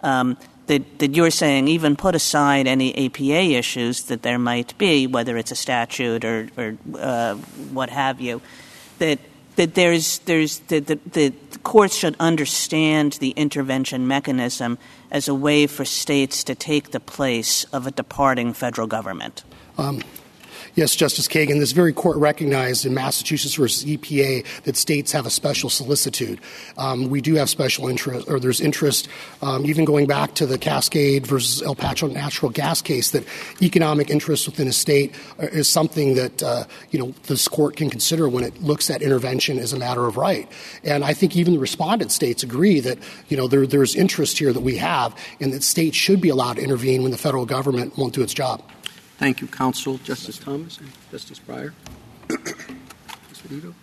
[0.03, 0.37] Um,
[0.67, 5.37] that, that you're saying, even put aside any APA issues that there might be, whether
[5.37, 8.41] it's a statute or, or uh, what have you,
[8.99, 9.19] that
[9.57, 14.79] that there's there's that the, the courts should understand the intervention mechanism
[15.11, 19.45] as a way for states to take the place of a departing federal government.
[19.79, 20.03] Um,
[20.75, 25.31] Yes, Justice Kagan, this very court recognized in Massachusetts versus EPA that states have a
[25.31, 26.41] special solicitude.
[26.79, 29.07] Um, we do have special interest, or there's interest,
[29.43, 33.27] um, even going back to the Cascade versus El Paso natural gas case, that
[33.61, 37.91] economic interest within a state uh, is something that uh, you know this court can
[37.91, 40.51] consider when it looks at intervention as a matter of right.
[40.85, 44.55] And I think even the respondent states agree that you know there, there's interest here
[44.55, 47.99] that we have, and that states should be allowed to intervene when the federal government
[47.99, 48.63] won't do its job.
[49.23, 49.99] Thank you, counsel.
[49.99, 51.73] Justice Thomas and Justice Breyer.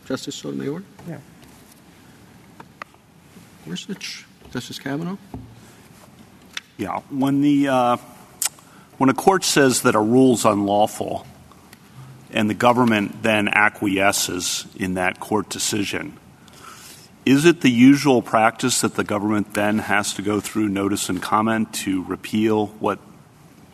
[0.05, 0.83] Justice Sotomayor?
[1.07, 1.19] Yeah.
[3.65, 4.25] Gorsuch?
[4.51, 5.15] Justice Kavanaugh?
[6.75, 6.99] Yeah.
[7.09, 7.97] When the uh,
[8.97, 11.25] when a court says that a rule's unlawful
[12.31, 16.17] and the government then acquiesces in that court decision,
[17.25, 21.21] is it the usual practice that the government then has to go through notice and
[21.21, 22.99] comment to repeal what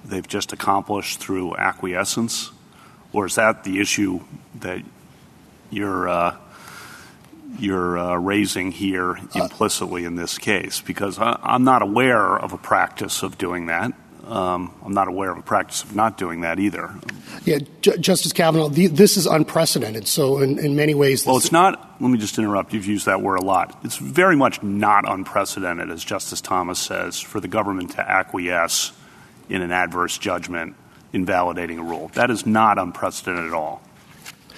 [0.07, 2.51] they've just accomplished through acquiescence?
[3.13, 4.21] Or is that the issue
[4.59, 4.83] that
[5.69, 6.35] you're uh,
[7.57, 10.81] you're uh, raising here implicitly in this case?
[10.81, 13.93] Because I, am not aware of a practice of doing that.
[14.27, 16.95] Um, I'm not aware of a practice of not doing that either.
[17.43, 20.07] Yeah, J- Justice Kavanaugh, the, this is unprecedented.
[20.07, 22.01] So, in, in many ways, well, it's not.
[22.01, 22.73] Let me just interrupt.
[22.73, 23.79] You've used that word a lot.
[23.83, 28.91] It's very much not unprecedented, as Justice Thomas says, for the government to acquiesce
[29.49, 30.75] in an adverse judgment
[31.13, 32.09] invalidating a rule.
[32.13, 33.81] That is not unprecedented at all.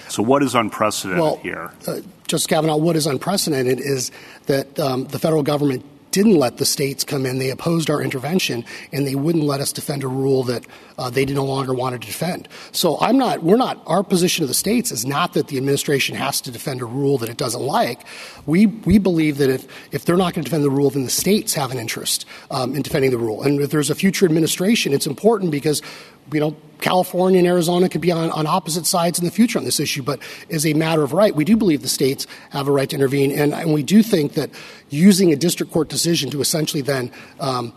[0.08, 1.70] So, what is unprecedented well, here?
[1.86, 4.10] Uh, Justice Kavanaugh, what is unprecedented is
[4.46, 7.38] that um, the federal government didn't let the states come in.
[7.38, 10.66] They opposed our intervention, and they wouldn't let us defend a rule that
[10.98, 12.48] uh, they no longer wanted to defend.
[12.72, 13.42] So I'm not.
[13.42, 13.82] We're not.
[13.86, 17.18] Our position of the states is not that the administration has to defend a rule
[17.18, 18.00] that it doesn't like.
[18.46, 21.10] We we believe that if if they're not going to defend the rule, then the
[21.10, 23.42] states have an interest um, in defending the rule.
[23.42, 25.82] And if there's a future administration, it's important because
[26.32, 29.64] you know, California and Arizona could be on, on opposite sides in the future on
[29.64, 32.72] this issue, but as a matter of right, we do believe the states have a
[32.72, 34.50] right to intervene, and, and we do think that
[34.88, 37.10] using a district court decision to essentially then
[37.40, 37.72] um,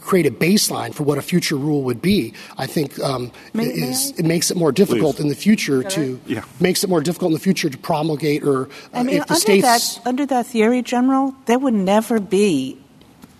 [0.00, 4.12] create a baseline for what a future rule would be, I think um, may, is,
[4.12, 5.22] may it makes it more difficult Please.
[5.22, 6.44] in the future to yeah.
[6.60, 9.34] makes it more difficult in the future to promulgate or uh, I mean, if the
[9.34, 12.81] under states that, under that theory, General, there would never be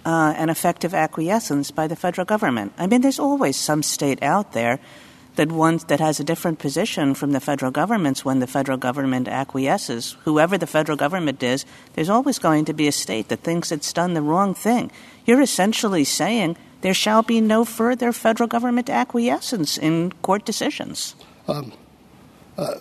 [0.04, 2.72] uh, an effective acquiescence by the federal government.
[2.78, 4.80] I mean, there's always some state out there
[5.36, 9.28] that wants that has a different position from the federal government's when the federal government
[9.28, 10.16] acquiesces.
[10.24, 13.92] Whoever the federal government is, there's always going to be a state that thinks it's
[13.92, 14.90] done the wrong thing.
[15.24, 21.14] You're essentially saying there shall be no further federal government acquiescence in court decisions.
[21.48, 21.72] Um,
[22.58, 22.74] uh,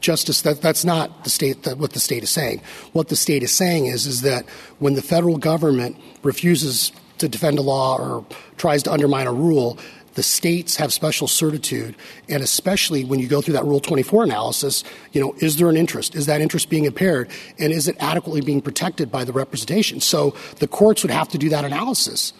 [0.00, 2.60] Justice, that, that's not the state that, what the state is saying.
[2.92, 4.46] What the state is saying is is that
[4.78, 8.24] when the federal government refuses to defend a law or
[8.56, 9.78] tries to undermine a rule,
[10.14, 11.94] the states have special certitude,
[12.28, 14.82] and especially when you go through that Rule 24 analysis,
[15.12, 16.16] you know, is there an interest?
[16.16, 17.30] Is that interest being impaired?
[17.60, 20.00] And is it adequately being protected by the representation?
[20.00, 22.32] So the courts would have to do that analysis.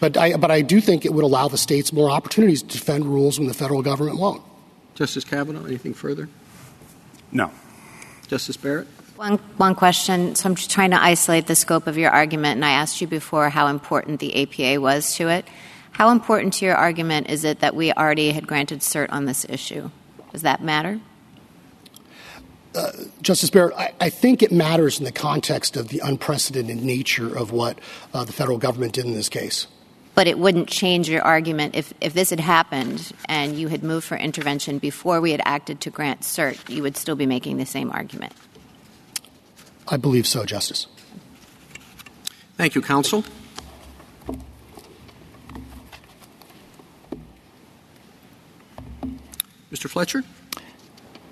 [0.00, 3.04] But I, but I do think it would allow the states more opportunities to defend
[3.04, 4.42] rules when the federal government won't.
[4.96, 6.28] Justice Kavanaugh, anything further?
[7.32, 7.50] No.
[8.26, 8.86] Justice Barrett?
[9.16, 10.34] One, one question.
[10.34, 13.06] So I'm just trying to isolate the scope of your argument, and I asked you
[13.06, 15.46] before how important the APA was to it.
[15.92, 19.44] How important to your argument is it that we already had granted cert on this
[19.48, 19.90] issue?
[20.32, 21.00] Does that matter?
[22.74, 27.36] Uh, Justice Barrett, I, I, think it matters in the context of the unprecedented nature
[27.36, 27.80] of what
[28.14, 29.66] uh, the federal government did in this case.
[30.14, 34.06] But it wouldn't change your argument if, if this had happened and you had moved
[34.06, 37.66] for intervention before we had acted to grant cert, you would still be making the
[37.66, 38.32] same argument.
[39.88, 40.86] I believe so, Justice.
[42.56, 43.24] Thank you, counsel.
[49.72, 49.88] Mr.
[49.88, 50.24] Fletcher?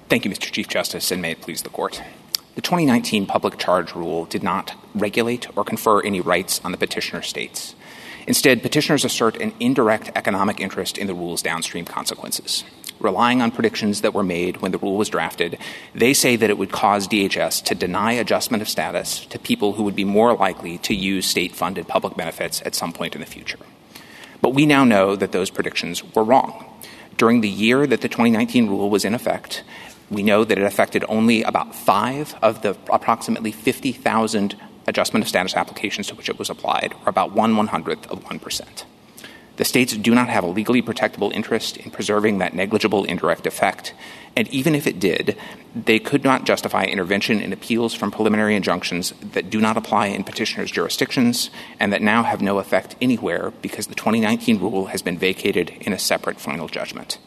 [0.08, 0.50] Thank you, Mr.
[0.50, 2.00] Chief Justice, and may it please the Court.
[2.54, 7.22] The 2019 public charge rule did not regulate or confer any rights on the petitioner
[7.22, 7.74] states.
[8.28, 12.62] Instead, petitioners assert an indirect economic interest in the rule's downstream consequences.
[13.00, 15.56] Relying on predictions that were made when the rule was drafted,
[15.94, 19.82] they say that it would cause DHS to deny adjustment of status to people who
[19.82, 23.26] would be more likely to use state funded public benefits at some point in the
[23.26, 23.60] future.
[24.42, 26.66] But we now know that those predictions were wrong.
[27.16, 29.64] During the year that the 2019 rule was in effect,
[30.10, 34.54] we know that it affected only about five of the approximately 50,000
[34.88, 38.24] adjustment of status applications to which it was applied, are about one one hundredth of
[38.24, 38.84] 1%.
[39.58, 43.92] The states do not have a legally protectable interest in preserving that negligible indirect effect,
[44.36, 45.36] and even if it did,
[45.74, 50.22] they could not justify intervention in appeals from preliminary injunctions that do not apply in
[50.22, 55.18] petitioners' jurisdictions and that now have no effect anywhere because the 2019 rule has been
[55.18, 57.18] vacated in a separate final judgment.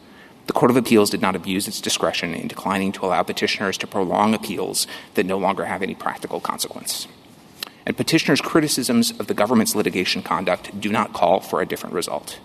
[0.46, 3.86] The Court of Appeals did not abuse its discretion in declining to allow petitioners to
[3.86, 7.06] prolong appeals that no longer have any practical consequence.
[7.84, 12.38] And petitioners' criticisms of the government's litigation conduct do not call for a different result.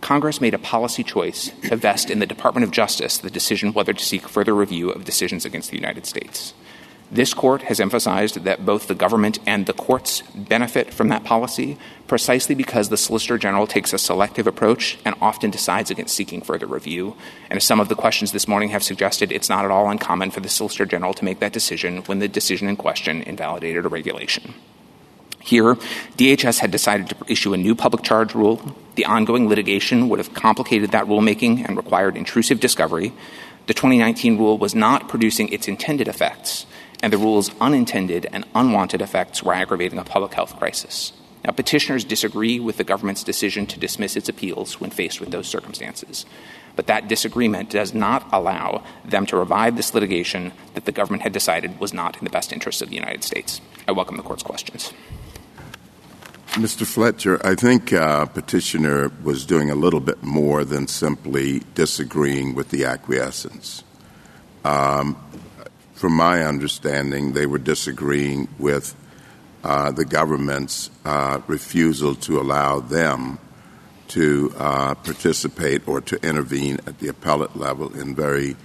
[0.00, 3.92] Congress made a policy choice to vest in the Department of Justice the decision whether
[3.92, 6.54] to seek further review of decisions against the United States.
[7.12, 11.76] This court has emphasized that both the government and the courts benefit from that policy
[12.08, 16.66] precisely because the Solicitor General takes a selective approach and often decides against seeking further
[16.66, 17.14] review.
[17.50, 20.30] And as some of the questions this morning have suggested, it's not at all uncommon
[20.30, 23.90] for the Solicitor General to make that decision when the decision in question invalidated a
[23.90, 24.54] regulation.
[25.44, 25.74] Here,
[26.16, 28.74] DHS had decided to issue a new public charge rule.
[28.94, 33.12] The ongoing litigation would have complicated that rulemaking and required intrusive discovery.
[33.66, 36.66] The 2019 rule was not producing its intended effects,
[37.02, 41.12] and the rule's unintended and unwanted effects were aggravating a public health crisis.
[41.44, 45.48] Now, petitioners disagree with the government's decision to dismiss its appeals when faced with those
[45.48, 46.24] circumstances.
[46.76, 51.32] But that disagreement does not allow them to revive this litigation that the government had
[51.32, 53.60] decided was not in the best interest of the United States.
[53.88, 54.92] I welcome the court's questions.
[56.52, 56.86] Mr.
[56.86, 62.68] Fletcher, I think uh, petitioner was doing a little bit more than simply disagreeing with
[62.68, 63.84] the acquiescence.
[64.62, 65.16] Um,
[65.94, 68.94] from my understanding, they were disagreeing with
[69.64, 73.38] uh, the government's uh, refusal to allow them
[74.08, 78.56] to uh, participate or to intervene at the appellate level in very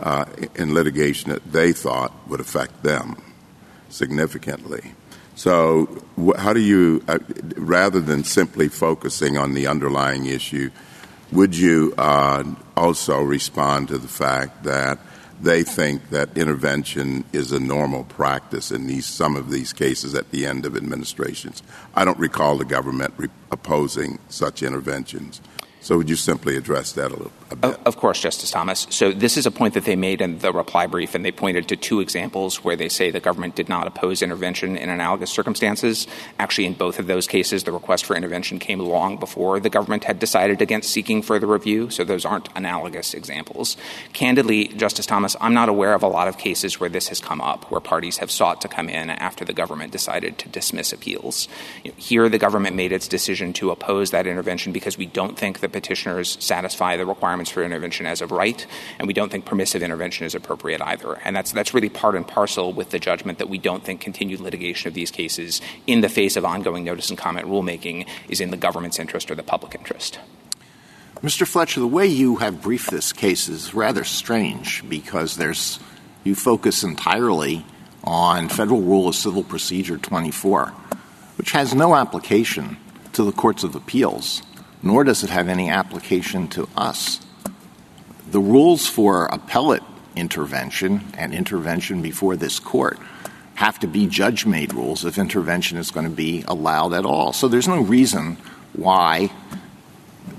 [0.00, 3.20] uh, in litigation that they thought would affect them
[3.88, 4.94] significantly.
[5.34, 6.04] So,
[6.36, 7.18] how do you, uh,
[7.56, 10.70] rather than simply focusing on the underlying issue,
[11.32, 12.44] would you uh,
[12.76, 14.98] also respond to the fact that
[15.40, 20.30] they think that intervention is a normal practice in these some of these cases at
[20.30, 21.62] the end of administrations?
[21.94, 25.40] I don't recall the government re- opposing such interventions.
[25.82, 27.80] So would you simply address that a little a bit?
[27.84, 28.86] Of course, Justice Thomas.
[28.90, 31.66] So this is a point that they made in the reply brief, and they pointed
[31.68, 36.06] to two examples where they say the government did not oppose intervention in analogous circumstances.
[36.38, 40.04] Actually, in both of those cases, the request for intervention came long before the government
[40.04, 43.76] had decided against seeking further review, so those aren't analogous examples.
[44.12, 47.40] Candidly, Justice Thomas, I'm not aware of a lot of cases where this has come
[47.40, 51.48] up, where parties have sought to come in after the government decided to dismiss appeals.
[51.96, 55.71] Here, the government made its decision to oppose that intervention because we don't think the
[55.72, 58.66] petitioners satisfy the requirements for intervention as of right,
[58.98, 61.14] and we don't think permissive intervention is appropriate either.
[61.24, 64.40] And that's, that's really part and parcel with the judgment that we don't think continued
[64.40, 68.50] litigation of these cases in the face of ongoing notice and comment rulemaking is in
[68.50, 70.18] the government's interest or the public interest.
[71.22, 71.46] Mr.
[71.46, 75.78] Fletcher, the way you have briefed this case is rather strange because there's
[76.24, 77.64] you focus entirely
[78.04, 80.68] on Federal Rule of Civil Procedure 24,
[81.36, 82.76] which has no application
[83.12, 84.42] to the courts of appeals
[84.82, 87.20] nor does it have any application to us.
[88.30, 89.82] The rules for appellate
[90.16, 92.98] intervention and intervention before this court
[93.54, 97.32] have to be judge made rules if intervention is going to be allowed at all.
[97.32, 98.38] So there's no reason
[98.72, 99.30] why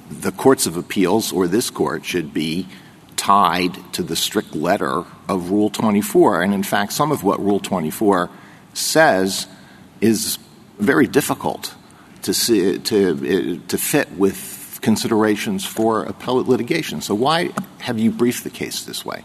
[0.10, 2.68] the courts of appeals or this court should be
[3.16, 6.42] tied to the strict letter of Rule 24.
[6.42, 8.30] And in fact, some of what Rule 24
[8.74, 9.48] says
[10.02, 10.38] is
[10.80, 11.76] very difficult
[12.24, 17.02] to see, to to fit with considerations for appellate litigation.
[17.02, 19.24] So why have you briefed the case this way?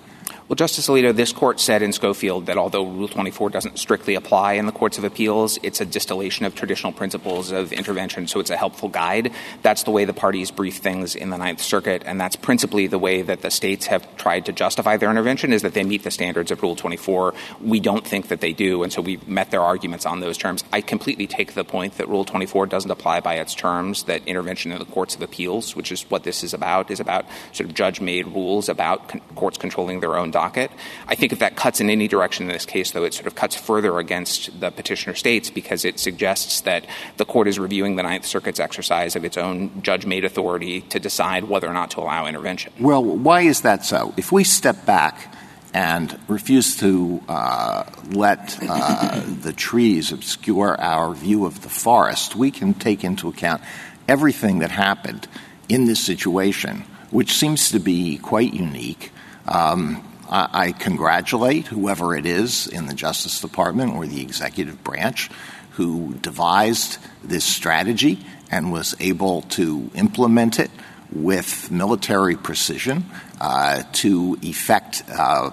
[0.48, 4.54] Well, Justice Alito, this court said in Scofield that although Rule 24 doesn't strictly apply
[4.54, 8.48] in the courts of appeals, it's a distillation of traditional principles of intervention, so it's
[8.48, 9.30] a helpful guide.
[9.60, 12.98] That's the way the parties brief things in the Ninth Circuit, and that's principally the
[12.98, 16.10] way that the states have tried to justify their intervention, is that they meet the
[16.10, 17.34] standards of Rule 24.
[17.60, 20.64] We don't think that they do, and so we've met their arguments on those terms.
[20.72, 24.72] I completely take the point that Rule 24 doesn't apply by its terms, that intervention
[24.72, 27.74] in the courts of appeals, which is what this is about, is about sort of
[27.74, 30.70] judge-made rules about con- courts controlling their own docket.
[31.12, 33.34] I think if that cuts in any direction in this case, though, it sort of
[33.34, 36.86] cuts further against the petitioner states because it suggests that
[37.16, 41.42] the court is reviewing the Ninth Circuit's exercise of its own judge-made authority to decide
[41.44, 42.72] whether or not to allow intervention.
[42.78, 44.14] Well, why is that so?
[44.16, 45.34] If we step back
[45.74, 52.50] and refuse to uh, let uh, the trees obscure our view of the forest, we
[52.50, 53.60] can take into account
[54.06, 55.26] everything that happened
[55.68, 59.10] in this situation, which seems to be quite unique.
[59.46, 65.30] Um, I congratulate whoever it is in the Justice Department or the executive branch
[65.72, 68.18] who devised this strategy
[68.50, 70.70] and was able to implement it
[71.10, 73.06] with military precision
[73.40, 75.50] uh, to effect uh,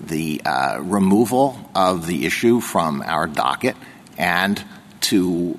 [0.00, 3.76] the uh, removal of the issue from our docket
[4.16, 4.62] and
[5.00, 5.58] to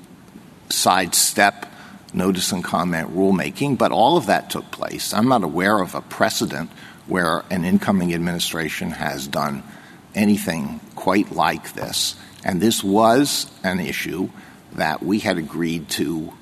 [0.68, 1.66] sidestep
[2.12, 3.78] notice and comment rulemaking.
[3.78, 5.14] But all of that took place.
[5.14, 6.70] I'm not aware of a precedent
[7.06, 9.62] where an incoming administration has done
[10.14, 12.16] anything quite like this.
[12.44, 14.30] And this was an issue
[14.72, 16.32] that we had agreed to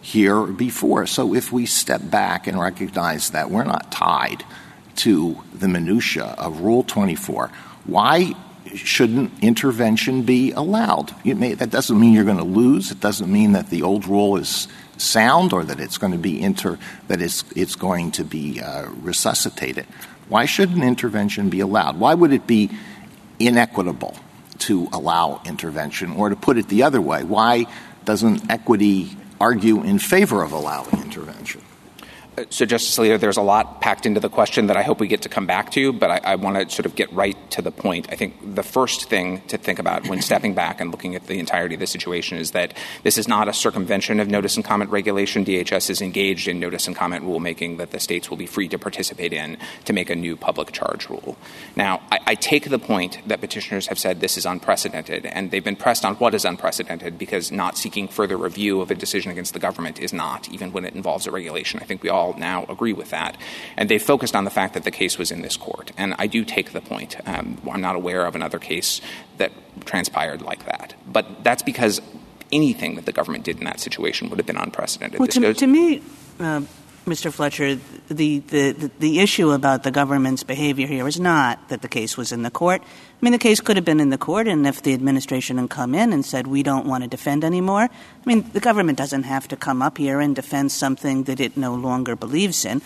[0.00, 1.06] here before.
[1.06, 4.44] So if we step back and recognize that we're not tied
[4.96, 7.48] to the minutia of Rule 24,
[7.84, 8.34] why
[8.74, 11.14] shouldn't intervention be allowed?
[11.24, 12.90] May, that doesn't mean you're going to lose.
[12.90, 16.40] It doesn't mean that the old rule is sound or that it's going to be
[16.40, 16.78] inter
[17.08, 19.86] that it's it's going to be uh, resuscitated.
[20.28, 21.98] Why should an intervention be allowed?
[21.98, 22.70] Why would it be
[23.38, 24.16] inequitable
[24.60, 26.12] to allow intervention?
[26.12, 27.66] Or to put it the other way, why
[28.04, 31.62] doesn't equity argue in favor of allowing intervention?
[32.50, 35.22] So, Justice Alito, there's a lot packed into the question that I hope we get
[35.22, 37.70] to come back to, but I, I want to sort of get right to the
[37.70, 38.08] point.
[38.10, 41.38] I think the first thing to think about when stepping back and looking at the
[41.38, 44.90] entirety of the situation is that this is not a circumvention of notice and comment
[44.90, 45.44] regulation.
[45.44, 48.78] DHS is engaged in notice and comment rulemaking that the states will be free to
[48.78, 51.36] participate in to make a new public charge rule.
[51.76, 55.64] Now, I, I take the point that petitioners have said this is unprecedented, and they've
[55.64, 59.52] been pressed on what is unprecedented because not seeking further review of a decision against
[59.52, 61.80] the government is not, even when it involves a regulation.
[61.80, 63.36] I think we all all now agree with that.
[63.76, 65.92] And they focused on the fact that the case was in this court.
[65.96, 67.16] And I do take the point.
[67.26, 69.00] Um, I'm not aware of another case
[69.38, 69.52] that
[69.84, 70.94] transpired like that.
[71.06, 72.00] But that's because
[72.52, 75.18] anything that the government did in that situation would have been unprecedented.
[75.20, 76.02] Well, to, goes- to, me,
[76.40, 76.62] uh,
[77.08, 77.32] Mr.
[77.32, 77.78] Fletcher,
[78.08, 82.32] the, the, the issue about the government's behavior here is not that the case was
[82.32, 82.82] in the court.
[82.82, 82.86] I
[83.20, 85.94] mean, the case could have been in the court, and if the administration had come
[85.94, 89.48] in and said, we don't want to defend anymore, I mean, the government doesn't have
[89.48, 92.82] to come up here and defend something that it no longer believes in.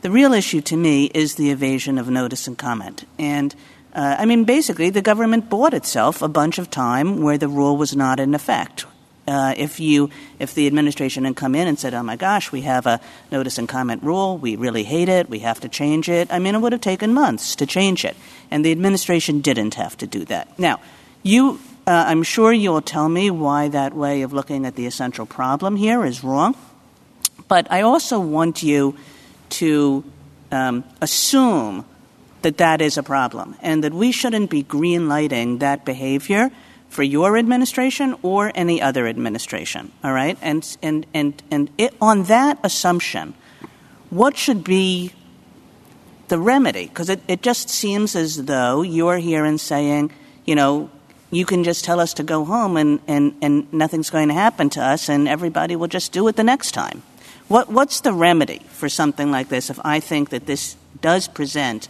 [0.00, 3.06] The real issue to me is the evasion of notice and comment.
[3.18, 3.54] And
[3.94, 7.76] uh, I mean, basically, the government bought itself a bunch of time where the rule
[7.76, 8.84] was not in effect,
[9.26, 12.86] if you if the administration had come in and said, "Oh my gosh, we have
[12.86, 13.00] a
[13.30, 14.38] notice and comment rule.
[14.38, 15.28] We really hate it.
[15.28, 18.16] We have to change it." I mean, it would have taken months to change it,
[18.50, 20.58] and the administration didn't have to do that.
[20.58, 20.80] Now,
[21.22, 24.86] you, uh, I'm sure you will tell me why that way of looking at the
[24.86, 26.54] essential problem here is wrong,
[27.48, 28.96] but I also want you
[29.48, 30.04] to
[30.52, 31.84] um, assume
[32.42, 36.50] that that is a problem and that we shouldn't be green lighting that behavior
[36.88, 39.92] for your administration or any other administration.
[40.02, 43.34] All right, and and and and it, on that assumption,
[44.10, 45.12] what should be
[46.28, 46.86] the remedy?
[46.86, 50.10] Because it, it just seems as though you're here and saying,
[50.44, 50.90] you know,
[51.30, 54.70] you can just tell us to go home and, and, and nothing's going to happen
[54.70, 57.02] to us and everybody will just do it the next time.
[57.48, 61.88] What, what's the remedy for something like this if I think that this does present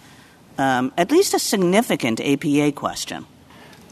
[0.59, 3.27] um, at least a significant APA question?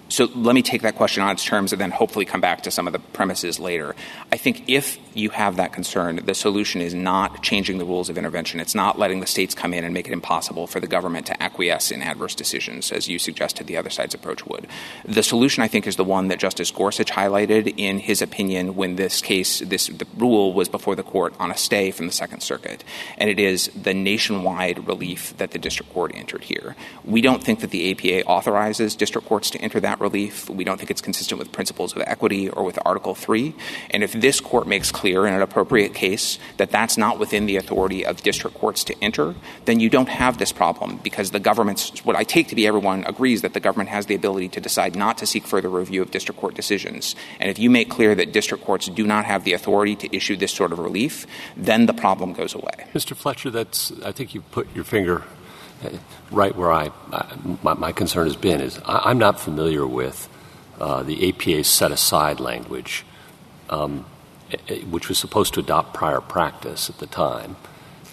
[0.09, 2.71] So let me take that question on its terms and then hopefully come back to
[2.71, 3.97] some of the premises later.
[4.31, 8.19] I think if you have that concern, the solution is not changing the rules of
[8.19, 8.61] intervention.
[8.61, 11.43] It's not letting the states come in and make it impossible for the government to
[11.43, 14.67] acquiesce in adverse decisions, as you suggested the other side's approach would.
[15.05, 18.97] The solution, I think, is the one that Justice Gorsuch highlighted in his opinion when
[18.97, 22.85] this case, this rule was before the court on a stay from the Second Circuit.
[23.19, 26.77] And it is the nationwide relief that the district court entered here.
[27.05, 30.49] We don't think that the APA authorizes district courts to enter that relief.
[30.49, 33.55] We don't think it's consistent with principles of equity or with Article 3.
[33.91, 37.59] And if this court makes clear in an appropriate case that that's not within the
[37.59, 39.35] authority of district courts to enter,
[39.67, 43.05] then you don't have this problem because the government's, what I take to be everyone
[43.05, 46.11] agrees that the government has the ability to decide not to seek further review of
[46.11, 47.15] district court decisions.
[47.39, 50.37] And if you make clear that district courts do not have the authority to issue
[50.37, 52.87] this sort of relief, then the problem goes away.
[52.95, 53.15] Mr.
[53.15, 55.23] Fletcher, that's, I think you put your finger
[56.31, 56.93] right where I,
[57.63, 60.31] my, my concern has been is I, am not familiar with
[60.81, 63.05] uh, the APA's set aside language,
[63.69, 64.07] um,
[64.91, 67.57] which was supposed to adopt prior practice at the time.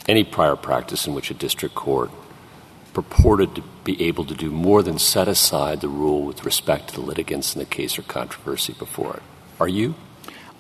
[0.08, 2.12] Any prior practice in which a district court
[2.94, 6.96] purported to be able to do more than set aside the rule with respect to
[6.96, 9.24] the litigants in the case or controversy before it.
[9.60, 9.96] Are you?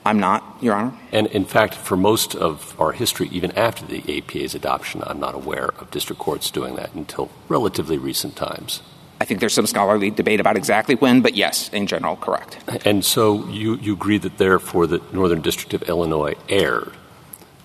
[0.05, 0.97] I'm not, Your Honor.
[1.11, 5.35] And in fact, for most of our history, even after the APA's adoption, I'm not
[5.35, 8.81] aware of district courts doing that until relatively recent times.
[9.21, 12.57] I think there's some scholarly debate about exactly when, but yes, in general, correct.
[12.87, 16.91] And so you, you agree that therefore the Northern District of Illinois erred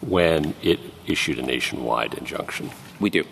[0.03, 2.73] when it issued a nationwide injunction?
[3.01, 3.25] We do.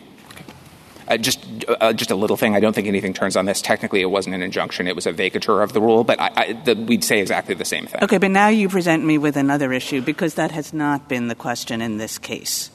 [1.07, 2.57] Uh, just uh, just a little thing.
[2.57, 3.61] I don't think anything turns on this.
[3.61, 6.03] Technically, it wasn't an injunction; it was a vacatur of the rule.
[6.03, 8.03] But I, I, the, we'd say exactly the same thing.
[8.03, 11.35] Okay, but now you present me with another issue because that has not been the
[11.35, 12.70] question in this case,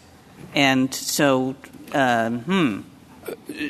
[0.54, 1.56] and so,
[1.94, 2.82] um, hmm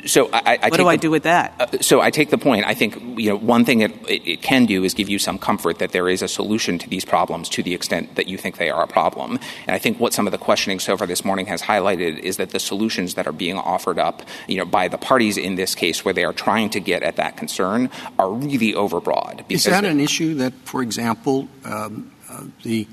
[0.06, 1.54] so I, I what do the, I do with that?
[1.58, 2.64] Uh, so I take the point.
[2.66, 5.38] I think you know one thing it, it, it, can do is give you some
[5.38, 8.58] comfort that there is a solution to these problems to the extent that you think
[8.58, 9.38] they are a problem.
[9.66, 12.36] And I think what some of the questioning so far this morning has highlighted is
[12.36, 15.74] that the solutions that are being offered up, you know, by the parties in this
[15.74, 19.44] case, where they are trying to get at that concern, are really overbroad.
[19.48, 22.86] Is that an issue that, for example, um, uh, the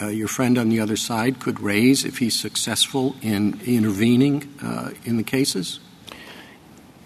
[0.00, 4.90] uh, your friend on the other side could raise if he's successful in intervening uh,
[5.04, 5.80] in the cases?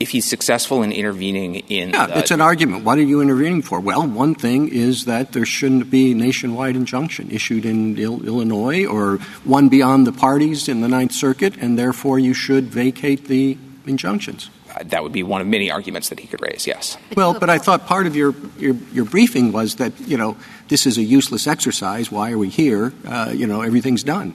[0.00, 2.84] If he's successful in intervening in yeah, it's an argument.
[2.84, 3.80] What are you intervening for?
[3.80, 8.86] Well, one thing is that there shouldn't be a nationwide injunction issued in Il- Illinois
[8.86, 13.58] or one beyond the parties in the Ninth Circuit, and therefore you should vacate the
[13.86, 14.48] injunctions.
[14.74, 16.66] Uh, that would be one of many arguments that he could raise.
[16.66, 16.96] Yes.
[17.14, 20.36] Well, but I thought part of your, your, your briefing was that you know
[20.68, 22.10] this is a useless exercise.
[22.10, 22.94] Why are we here?
[23.04, 24.34] Uh, you know everything's done.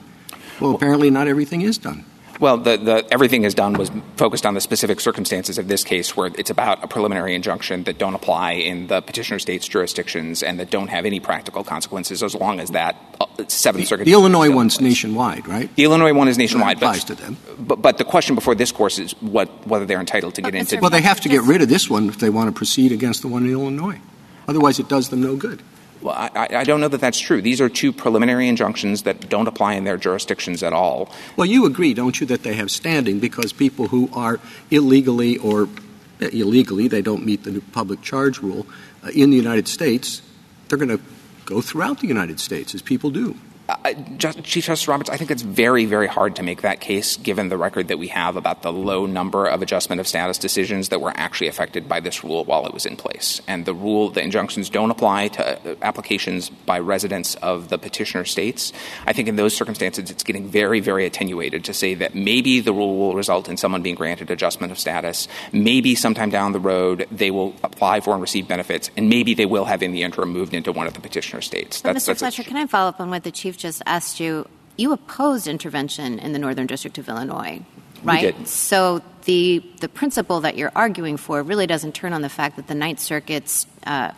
[0.60, 2.04] Well, apparently not everything is done.
[2.38, 6.16] Well, the, the, everything is done was focused on the specific circumstances of this case,
[6.16, 10.60] where it's about a preliminary injunction that don't apply in the petitioner state's jurisdictions and
[10.60, 14.04] that don't have any practical consequences, as long as that uh, Seventh the, Circuit.
[14.04, 15.74] The Illinois one's nationwide, right?
[15.76, 17.36] The Illinois one is nationwide, applies but, to them.
[17.58, 20.78] But, but, the question before this course is what whether they're entitled to get into.
[20.78, 23.22] Well, they have to get rid of this one if they want to proceed against
[23.22, 24.00] the one in Illinois.
[24.48, 25.62] Otherwise, it does them no good.
[26.02, 27.40] Well, I, I, don't know that that's true.
[27.40, 31.10] These are two preliminary injunctions that don't apply in their jurisdictions at all.
[31.36, 34.38] Well, you agree, don't you, that they have standing because people who are
[34.70, 35.68] illegally or
[36.20, 38.66] illegally, they don't meet the public charge rule
[39.02, 40.22] uh, in the United States,
[40.68, 41.00] they're going to
[41.44, 43.36] go throughout the United States, as people do.
[43.68, 47.16] Uh, Just, Chief Justice Roberts, I think it's very, very hard to make that case
[47.16, 50.88] given the record that we have about the low number of adjustment of status decisions
[50.90, 53.40] that were actually affected by this rule while it was in place.
[53.48, 58.24] And the rule, the injunctions don't apply to uh, applications by residents of the petitioner
[58.24, 58.72] states.
[59.06, 62.72] I think in those circumstances, it's getting very, very attenuated to say that maybe the
[62.72, 65.26] rule will result in someone being granted adjustment of status.
[65.52, 69.46] Maybe sometime down the road they will apply for and receive benefits, and maybe they
[69.46, 71.80] will have in the interim moved into one of the petitioner states.
[71.80, 72.16] That's, Mr.
[72.16, 76.18] Fletcher, can I follow up on what the Chief just asked you, you opposed intervention
[76.18, 77.62] in the Northern District of Illinois,
[78.02, 78.46] right?
[78.46, 82.66] So the the principle that you're arguing for really doesn't turn on the fact that
[82.66, 84.12] the Ninth Circuit's uh,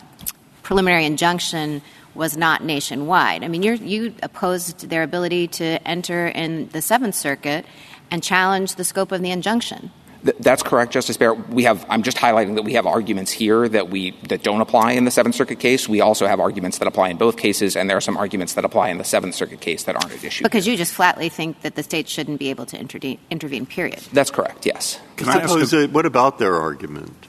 [0.63, 1.81] preliminary injunction
[2.15, 3.43] was not nationwide.
[3.43, 7.65] I mean, you opposed their ability to enter in the Seventh Circuit
[8.11, 9.91] and challenge the scope of the injunction.
[10.21, 11.49] That's correct, Justice Barrett.
[11.49, 11.85] We have.
[11.89, 15.11] I'm just highlighting that we have arguments here that we that don't apply in the
[15.11, 15.87] Seventh Circuit case.
[15.87, 18.65] We also have arguments that apply in both cases, and there are some arguments that
[18.65, 20.43] apply in the Seventh Circuit case that aren't at issue.
[20.43, 23.17] Because you just flatly think that the state shouldn't be able to intervene.
[23.29, 23.99] intervene period.
[24.11, 24.65] That's correct.
[24.65, 24.99] Yes.
[25.15, 27.27] Can I suppose, uh, what about their argument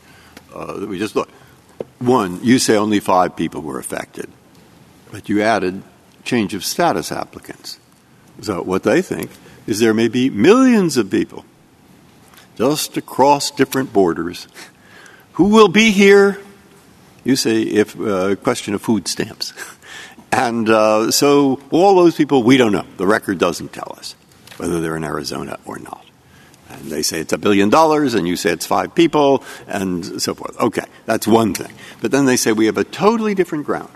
[0.52, 1.28] uh, that we just look?
[2.00, 4.28] One, you say only five people were affected,
[5.12, 5.82] but you added
[6.24, 7.78] change of status applicants.
[8.40, 9.30] So what they think
[9.66, 11.44] is there may be millions of people
[12.60, 14.46] just across different borders.
[15.32, 16.38] Who will be here?
[17.24, 19.54] You say, if a uh, question of food stamps.
[20.32, 22.84] and uh, so all those people, we don't know.
[22.98, 24.14] The record doesn't tell us
[24.58, 26.04] whether they're in Arizona or not.
[26.68, 30.34] And they say it's a billion dollars, and you say it's five people, and so
[30.34, 30.60] forth.
[30.60, 31.72] Okay, that's one thing.
[32.02, 33.94] But then they say we have a totally different ground.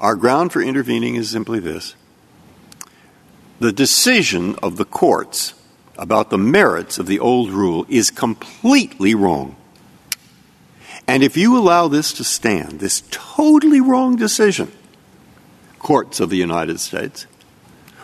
[0.00, 1.94] Our ground for intervening is simply this
[3.58, 5.52] the decision of the courts
[6.00, 9.54] about the merits of the old rule is completely wrong.
[11.06, 14.72] And if you allow this to stand, this totally wrong decision,
[15.78, 17.26] courts of the United States.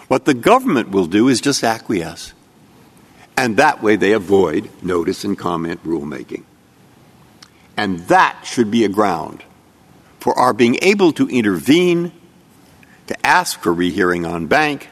[0.09, 2.35] What the government will do is just acquiesce.
[3.35, 6.45] And that way they avoid notice and comment rulemaking.
[7.79, 9.43] And that should be a ground
[10.21, 12.13] for our being able to intervene,
[13.07, 14.89] to ask for rehearing en banc,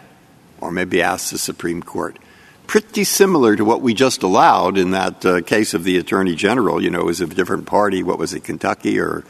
[0.58, 2.18] or maybe ask the Supreme Court.
[2.66, 6.82] Pretty similar to what we just allowed in that uh, case of the Attorney General,
[6.82, 8.02] you know, it was a different party.
[8.02, 9.24] What was it, Kentucky or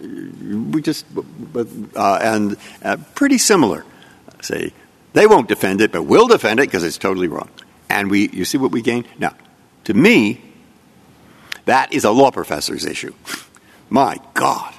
[0.00, 1.06] we just,
[1.52, 3.84] but, uh, and uh, pretty similar.
[4.42, 4.72] Say,
[5.12, 7.48] they won't defend it, but we'll defend it because it's totally wrong.
[7.88, 9.06] And we, you see what we gain?
[9.18, 9.34] Now,
[9.84, 10.42] to me,
[11.64, 13.14] that is a law professor's issue.
[13.88, 14.74] My God,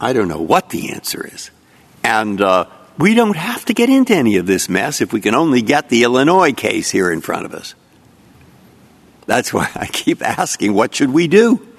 [0.00, 1.50] I don't know what the answer is.
[2.02, 2.40] And
[2.98, 5.88] we don't have to get into any of this mess if we can only get
[5.88, 7.74] the Illinois case here in front of us.
[9.26, 11.73] That's why I keep asking, what should we do?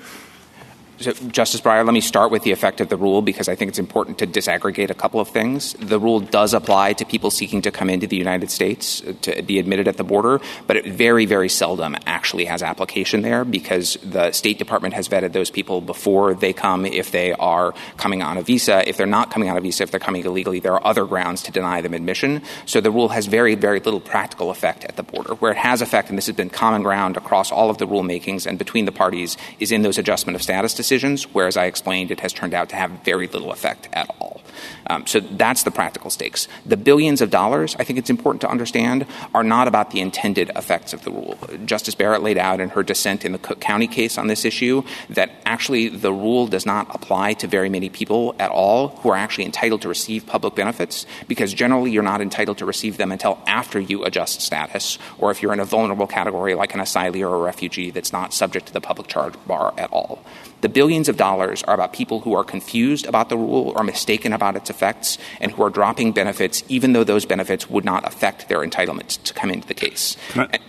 [0.98, 3.68] So, Justice Breyer, let me start with the effect of the rule because I think
[3.68, 5.74] it's important to disaggregate a couple of things.
[5.74, 9.42] The rule does apply to people seeking to come into the United States uh, to
[9.42, 13.98] be admitted at the border, but it very, very seldom actually has application there because
[14.04, 18.38] the State Department has vetted those people before they come if they are coming on
[18.38, 18.88] a visa.
[18.88, 21.44] If they're not coming on a visa, if they're coming illegally, there are other grounds
[21.44, 22.42] to deny them admission.
[22.66, 25.36] So the rule has very, very little practical effect at the border.
[25.36, 28.46] Where it has effect, and this has been common ground across all of the rulemakings
[28.46, 31.66] and between the parties, is in those adjustment of status decisions decisions, where, as I
[31.66, 34.42] explained, it has turned out to have very little effect at all.
[34.88, 36.48] Um, so that's the practical stakes.
[36.66, 40.52] The billions of dollars, I think it's important to understand, are not about the intended
[40.56, 41.40] effects of the rule.
[41.66, 44.84] Justice Barrett laid out in her dissent in the Cook County case on this issue
[45.10, 49.18] that actually the rule does not apply to very many people at all who are
[49.18, 53.40] actually entitled to receive public benefits because generally you're not entitled to receive them until
[53.48, 57.36] after you adjust status or if you're in a vulnerable category like an asylee or
[57.36, 60.24] a refugee that's not subject to the public charge bar at all.
[60.62, 64.34] The billions of dollars are about people who are confused about the rule or mistaken
[64.34, 68.50] about its effects and who are dropping benefits even though those benefits would not affect
[68.50, 70.18] their entitlement to come into the case.
[70.36, 70.60] I,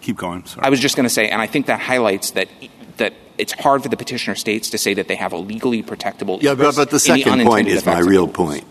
[0.00, 0.44] keep going.
[0.44, 0.66] Sorry.
[0.66, 2.48] I was just going to say, and I think that highlights that
[2.96, 6.42] that it's hard for the petitioner states to say that they have a legally protectable.
[6.42, 8.64] Yeah, but, but the second the point is my real point.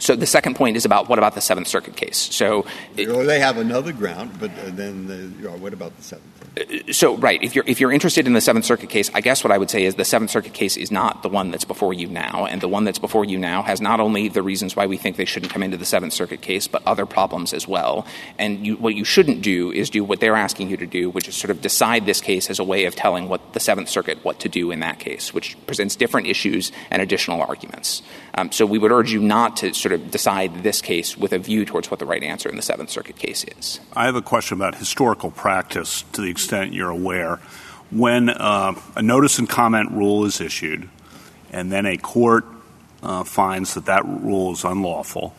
[0.00, 2.16] So the second point is about what about the Seventh Circuit case?
[2.16, 6.02] So it, they have another ground, but uh, then the, you know, what about the
[6.02, 6.26] Seventh?
[6.58, 9.44] Uh, so right, if you're if you're interested in the Seventh Circuit case, I guess
[9.44, 11.92] what I would say is the Seventh Circuit case is not the one that's before
[11.92, 14.86] you now, and the one that's before you now has not only the reasons why
[14.86, 18.06] we think they shouldn't come into the Seventh Circuit case, but other problems as well.
[18.38, 21.28] And you, what you shouldn't do is do what they're asking you to do, which
[21.28, 24.24] is sort of decide this case as a way of telling what the Seventh Circuit
[24.24, 28.02] what to do in that case, which presents different issues and additional arguments.
[28.40, 31.38] Um, so we would urge you not to sort of decide this case with a
[31.38, 33.80] view towards what the right answer in the Seventh Circuit case is.
[33.92, 37.36] I have a question about historical practice to the extent you're aware.
[37.90, 40.88] When uh, a notice and comment rule is issued,
[41.52, 42.46] and then a court
[43.02, 45.34] uh, finds that that rule is unlawful,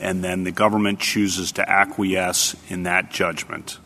[0.00, 3.78] and then the government chooses to acquiesce in that judgment,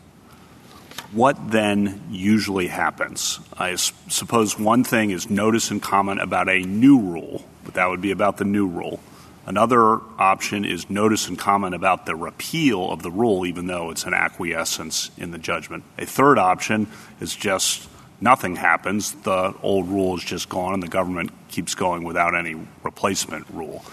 [1.11, 3.39] what then usually happens?
[3.57, 8.01] I suppose one thing is notice and comment about a new rule but that would
[8.01, 8.99] be about the new rule.
[9.45, 14.05] Another option is notice and comment about the repeal of the rule, even though it's
[14.05, 15.83] an acquiescence in the judgment.
[15.99, 16.87] A third option
[17.21, 17.87] is just
[18.19, 22.55] nothing happens, the old rule is just gone, and the government keeps going without any
[22.81, 23.85] replacement rule.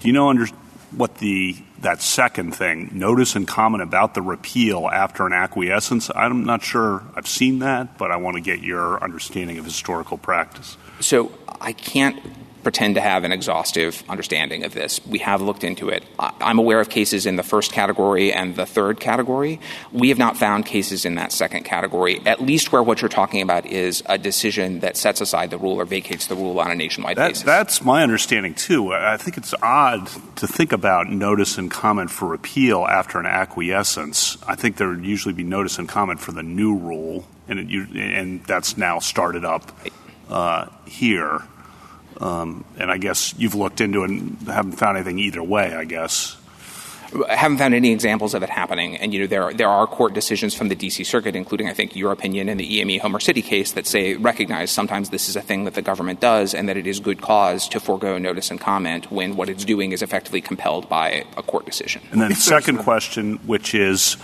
[0.00, 0.44] Do you know under
[0.90, 6.10] what the that second thing, notice and comment about the repeal after an acquiescence?
[6.14, 10.18] I'm not sure I've seen that, but I want to get your understanding of historical
[10.18, 10.76] practice.
[11.00, 12.20] So I can't
[12.62, 15.00] pretend to have an exhaustive understanding of this.
[15.06, 16.04] We have looked into it.
[16.18, 19.60] I'm aware of cases in the first category and the third category.
[19.92, 23.42] We have not found cases in that second category, at least where what you're talking
[23.42, 26.74] about is a decision that sets aside the rule or vacates the rule on a
[26.74, 27.44] nationwide that, basis.
[27.44, 28.92] That's my understanding, too.
[28.92, 34.36] I think it's odd to think about notice and comment for repeal after an acquiescence.
[34.46, 37.90] I think there would usually be notice and comment for the new rule, and, it,
[37.94, 39.72] and that's now started up
[40.28, 41.42] uh, here.
[42.18, 45.84] Um, and I guess you've looked into it and haven't found anything either way, I
[45.84, 46.36] guess.
[47.28, 48.96] I haven't found any examples of it happening.
[48.96, 51.04] And, you know, there are, there are court decisions from the D.C.
[51.04, 54.70] Circuit, including, I think, your opinion in the EME Homer City case that say recognize
[54.70, 57.66] sometimes this is a thing that the government does and that it is good cause
[57.70, 61.64] to forego notice and comment when what it's doing is effectively compelled by a court
[61.64, 62.02] decision.
[62.10, 64.18] And then second question, which is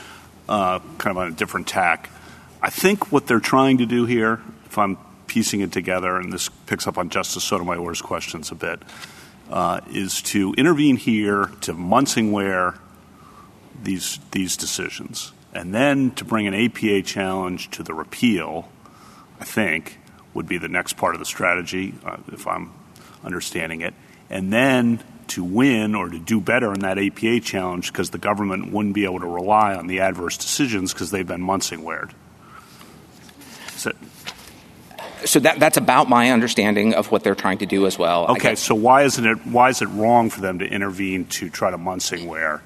[0.49, 2.11] uh, kind of on a different tack.
[2.61, 4.99] I think what they're trying to do here, if I'm
[5.35, 8.80] piecing it together, and this picks up on Justice Sotomayor's questions a bit,
[9.51, 12.78] uh, is to intervene here to Munsingwear
[13.82, 18.68] these these decisions, and then to bring an APA challenge to the repeal.
[19.41, 19.99] I think
[20.35, 22.70] would be the next part of the strategy, uh, if I'm
[23.24, 23.95] understanding it,
[24.30, 28.70] and then to win or to do better in that APA challenge because the government
[28.70, 32.12] wouldn't be able to rely on the adverse decisions because they've been Munsingweared.
[33.70, 33.91] So,
[35.25, 38.27] so that, that's about my understanding of what they're trying to do as well.
[38.31, 41.70] Okay, so why isn't it why is it wrong for them to intervene to try
[41.70, 42.61] to Munsingwear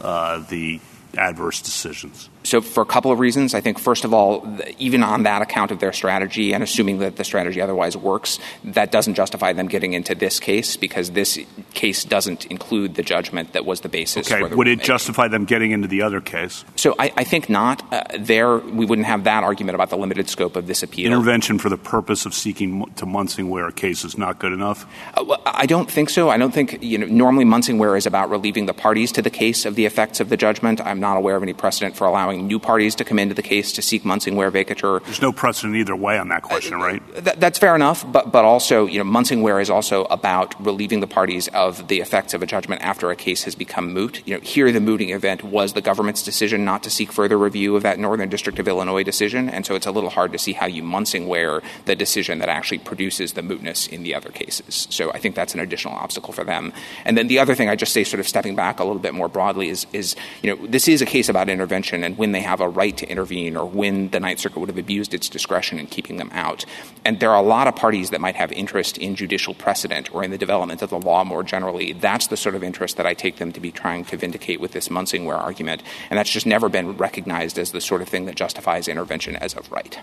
[0.00, 0.80] uh, the
[1.16, 2.28] adverse decisions?
[2.44, 4.46] So, for a couple of reasons, I think first of all,
[4.78, 8.92] even on that account of their strategy, and assuming that the strategy otherwise works, that
[8.92, 11.38] doesn't justify them getting into this case because this
[11.72, 14.30] case doesn't include the judgment that was the basis.
[14.30, 16.64] Okay, the would it justify them getting into the other case?
[16.76, 17.82] So, I, I think not.
[17.90, 21.06] Uh, there, we wouldn't have that argument about the limited scope of this appeal.
[21.06, 24.86] Intervention for the purpose of seeking to Munsingwear a case is not good enough.
[25.14, 26.28] Uh, well, I don't think so.
[26.28, 27.06] I don't think you know.
[27.06, 30.36] Normally, Munsingwear is about relieving the parties to the case of the effects of the
[30.36, 30.82] judgment.
[30.82, 33.72] I'm not aware of any precedent for allowing new parties to come into the case
[33.72, 35.02] to seek Munsingwear vacatur.
[35.04, 37.02] There's no precedent either way on that question, right?
[37.16, 41.00] Uh, th- that's fair enough, but but also, you know, Munsingwear is also about relieving
[41.00, 44.22] the parties of the effects of a judgment after a case has become moot.
[44.26, 47.76] You know, here the mooting event was the government's decision not to seek further review
[47.76, 50.52] of that Northern District of Illinois decision, and so it's a little hard to see
[50.52, 54.86] how you Munsingwear the decision that actually produces the mootness in the other cases.
[54.90, 56.72] So I think that's an additional obstacle for them.
[57.04, 59.14] And then the other thing I just say, sort of stepping back a little bit
[59.14, 62.40] more broadly, is is you know, this is a case about intervention and when they
[62.40, 65.78] have a right to intervene or when the Ninth Circuit would have abused its discretion
[65.78, 66.64] in keeping them out.
[67.04, 70.24] And there are a lot of parties that might have interest in judicial precedent or
[70.24, 71.92] in the development of the law more generally.
[71.92, 74.72] That's the sort of interest that I take them to be trying to vindicate with
[74.72, 75.82] this Munsingwear argument.
[76.08, 79.52] And that's just never been recognized as the sort of thing that justifies intervention as
[79.52, 80.00] of right.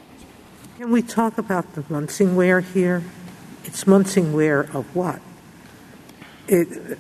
[0.78, 3.04] Can we talk about the Munsingwear here?
[3.64, 5.22] It's Munsingwear of what?
[6.48, 7.00] It,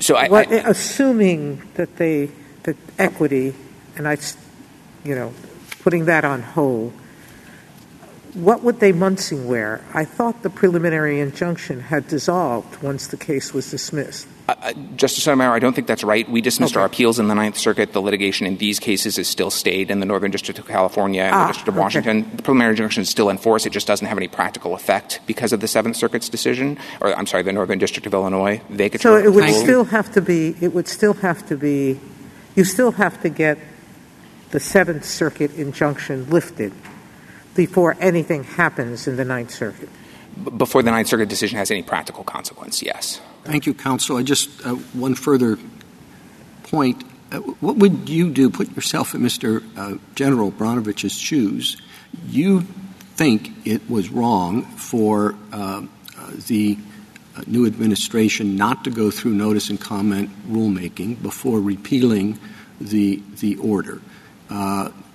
[0.00, 2.32] so I, what, I, assuming that they
[2.64, 3.54] that equity
[3.96, 4.16] and I,
[5.04, 5.32] you know,
[5.82, 6.92] putting that on hold,
[8.34, 9.82] what would they Munsingwear?
[9.92, 14.26] I thought the preliminary injunction had dissolved once the case was dismissed.
[14.48, 16.28] Uh, Justice Sotomayor, I don't think that's right.
[16.28, 16.80] We dismissed okay.
[16.80, 17.92] our appeals in the Ninth Circuit.
[17.92, 21.34] The litigation in these cases is still stayed in the Northern District of California and
[21.34, 22.20] ah, the District of Washington.
[22.20, 22.36] Okay.
[22.36, 23.66] The preliminary injunction is still in force.
[23.66, 27.26] It just doesn't have any practical effect because of the Seventh Circuit's decision, or I'm
[27.26, 28.60] sorry, the Northern District of Illinois.
[28.98, 30.56] So it would still have to be.
[30.60, 32.00] It would still have to be.
[32.56, 33.58] You still have to get
[34.52, 36.72] the Seventh Circuit injunction lifted
[37.54, 39.88] before anything happens in the Ninth Circuit.
[40.56, 43.20] Before the Ninth Circuit decision has any practical consequence, yes.
[43.44, 44.16] Thank you, counsel.
[44.16, 45.58] I just uh, one further
[46.64, 47.02] point.
[47.30, 48.48] Uh, what would you do?
[48.48, 49.62] Put yourself in Mr.
[49.76, 51.76] Uh, General Brnovich's shoes.
[52.28, 52.62] You
[53.14, 55.82] think it was wrong for uh,
[56.18, 56.78] uh, the
[57.36, 62.38] uh, new administration not to go through notice and comment rulemaking before repealing
[62.80, 64.00] the the order.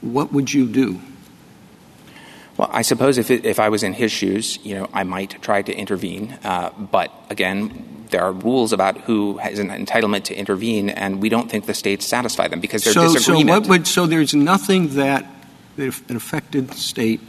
[0.02, 1.02] What would you do?
[2.58, 5.62] Well, I suppose if, if I was in his shoes, you know, I might try
[5.62, 6.38] to intervene.
[6.44, 11.30] Uh, but again, there are rules about who has an entitlement to intervene, and we
[11.30, 13.66] don't think the states satisfy them because so, disagreement.
[13.66, 15.26] So, would, so there's nothing that
[15.78, 17.22] an affected state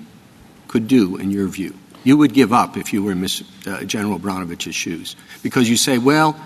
[0.66, 1.74] could do, in your view.
[2.04, 3.42] You would give up if you were in Ms.
[3.66, 6.40] Uh, General Brnovich's shoes because you say, well,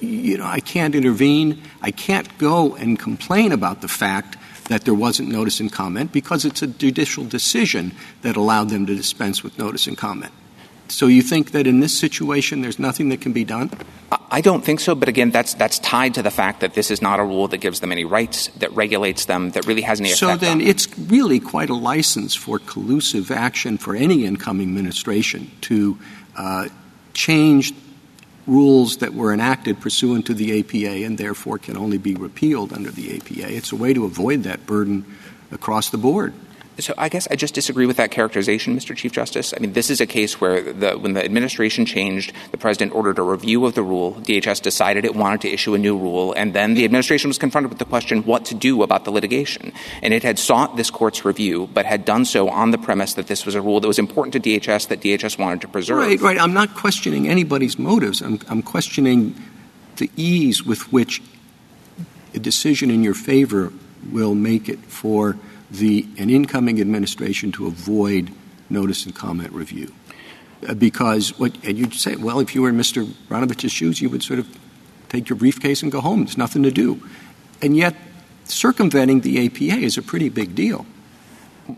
[0.00, 1.62] you know, I can't intervene.
[1.82, 4.36] I can't go and complain about the fact
[4.70, 7.92] that there wasn't notice and comment because it's a judicial decision
[8.22, 10.32] that allowed them to dispense with notice and comment.
[10.86, 13.70] So you think that in this situation there's nothing that can be done?
[14.30, 17.02] I don't think so, but again, that's that's tied to the fact that this is
[17.02, 20.10] not a rule that gives them any rights, that regulates them, that really has any
[20.10, 20.40] so effect.
[20.40, 25.98] So then, it's really quite a license for collusive action for any incoming administration to
[26.36, 26.68] uh,
[27.12, 27.74] change
[28.50, 32.90] rules that were enacted pursuant to the APA and therefore can only be repealed under
[32.90, 33.54] the APA.
[33.54, 35.06] It's a way to avoid that burden
[35.52, 36.34] across the board.
[36.80, 38.96] So I guess I just disagree with that characterization, Mr.
[38.96, 39.52] Chief Justice.
[39.56, 43.18] I mean, this is a case where the, when the administration changed, the president ordered
[43.18, 44.14] a review of the rule.
[44.14, 47.70] DHS decided it wanted to issue a new rule, and then the administration was confronted
[47.70, 49.72] with the question what to do about the litigation.
[50.02, 53.26] And it had sought this court's review, but had done so on the premise that
[53.26, 55.98] this was a rule that was important to DHS that DHS wanted to preserve.
[55.98, 56.40] Right, right.
[56.40, 58.20] I'm not questioning anybody's motives.
[58.20, 59.34] I'm, I'm questioning
[59.96, 61.22] the ease with which
[62.34, 63.72] a decision in your favor
[64.10, 65.36] will make it for
[65.70, 68.30] the an incoming administration to avoid
[68.68, 69.92] notice and comment review.
[70.68, 73.04] Uh, because what and you'd say, well, if you were in Mr.
[73.28, 74.48] Brnovich's shoes, you would sort of
[75.08, 76.24] take your briefcase and go home.
[76.24, 77.02] There's nothing to do.
[77.62, 77.94] And yet
[78.44, 80.86] circumventing the APA is a pretty big deal.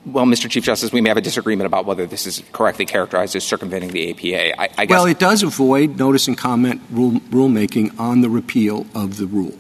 [0.07, 0.49] Well, Mr.
[0.49, 3.91] Chief Justice, we may have a disagreement about whether this is correctly characterized as circumventing
[3.91, 4.61] the APA.
[4.61, 9.19] I, I well, it does avoid notice and comment rule, rulemaking on the repeal of
[9.19, 9.57] the rule.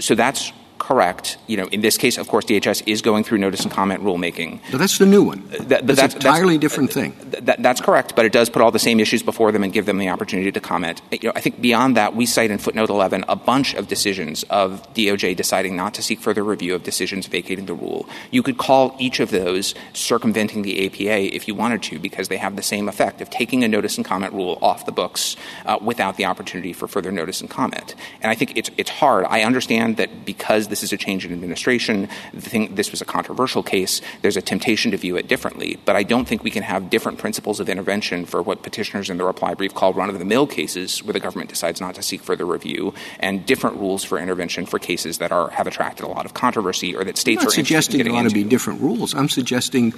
[0.00, 0.52] So that's
[0.92, 1.38] correct.
[1.46, 4.60] You know, in this case, of course, DHS is going through notice and comment rulemaking.
[4.70, 5.42] So that's the new one.
[5.48, 7.16] That, that's, that's an entirely different thing.
[7.40, 9.86] That, that's correct, but it does put all the same issues before them and give
[9.86, 11.00] them the opportunity to comment.
[11.10, 14.42] You know, I think beyond that, we cite in footnote 11 a bunch of decisions
[14.50, 18.06] of DOJ deciding not to seek further review of decisions vacating the rule.
[18.30, 22.36] You could call each of those circumventing the APA if you wanted to, because they
[22.36, 25.78] have the same effect of taking a notice and comment rule off the books uh,
[25.80, 27.94] without the opportunity for further notice and comment.
[28.20, 29.24] And I think it's it's hard.
[29.28, 34.00] I understand that because this is a change in administration, this was a controversial case.
[34.22, 37.18] There's a temptation to view it differently, but I don't think we can have different
[37.18, 41.20] principles of intervention for what petitioners in the reply brief call run-of-the-mill cases where the
[41.20, 45.32] government decides not to seek further review, and different rules for intervention for cases that
[45.32, 48.12] are have attracted a lot of controversy or that states I'm not are suggesting there
[48.12, 49.14] ought to be different rules.
[49.14, 49.92] I'm suggesting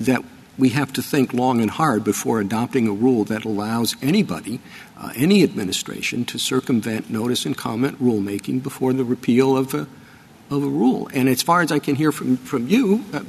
[0.00, 0.22] that
[0.58, 4.60] we have to think long and hard before adopting a rule that allows anybody,
[5.16, 9.86] any administration, to circumvent notice and comment rulemaking before the repeal of a,
[10.50, 11.08] of a rule.
[11.12, 13.22] And as far as I can hear from, from you, uh,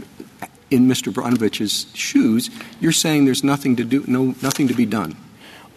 [0.69, 1.13] in Mr.
[1.13, 2.49] Brnovich's shoes,
[2.79, 5.15] you're saying there's nothing to do, no, nothing to be done.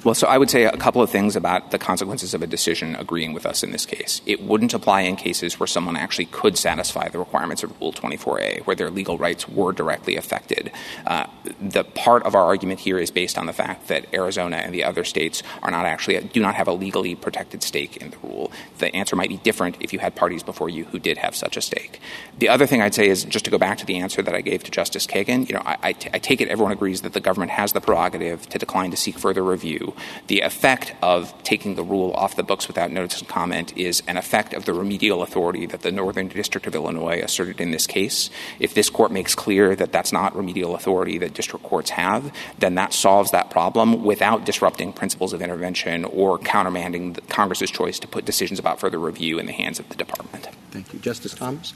[0.07, 2.95] Well, so I would say a couple of things about the consequences of a decision
[2.95, 4.23] agreeing with us in this case.
[4.25, 8.61] It wouldn't apply in cases where someone actually could satisfy the requirements of Rule 24A,
[8.67, 10.71] where their legal rights were directly affected.
[11.09, 11.27] Uh,
[11.61, 14.85] the part of our argument here is based on the fact that Arizona and the
[14.85, 18.53] other states are not actually do not have a legally protected stake in the rule.
[18.79, 21.57] The answer might be different if you had parties before you who did have such
[21.57, 22.01] a stake.
[22.39, 24.41] The other thing I'd say is just to go back to the answer that I
[24.41, 25.49] gave to Justice Kagan.
[25.49, 27.81] You know, I, I, t- I take it everyone agrees that the government has the
[27.81, 29.95] prerogative to decline to seek further review
[30.27, 34.17] the effect of taking the rule off the books without notice and comment is an
[34.17, 38.31] effect of the remedial authority that the Northern District of Illinois asserted in this case.
[38.59, 42.75] If this court makes clear that that's not remedial authority that district courts have, then
[42.77, 48.25] that solves that problem without disrupting principles of intervention or countermanding Congress's choice to put
[48.25, 50.49] decisions about further review in the hands of the department.
[50.71, 50.99] Thank you.
[50.99, 51.75] Justice Thomas?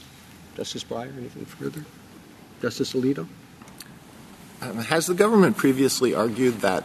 [0.55, 1.85] Justice Breyer, anything further?
[2.61, 3.27] Justice Alito?
[4.61, 6.83] Um, has the government previously argued that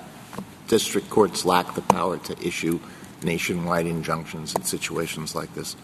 [0.68, 2.80] district courts lack the power to issue
[3.22, 5.76] nationwide injunctions in situations like this?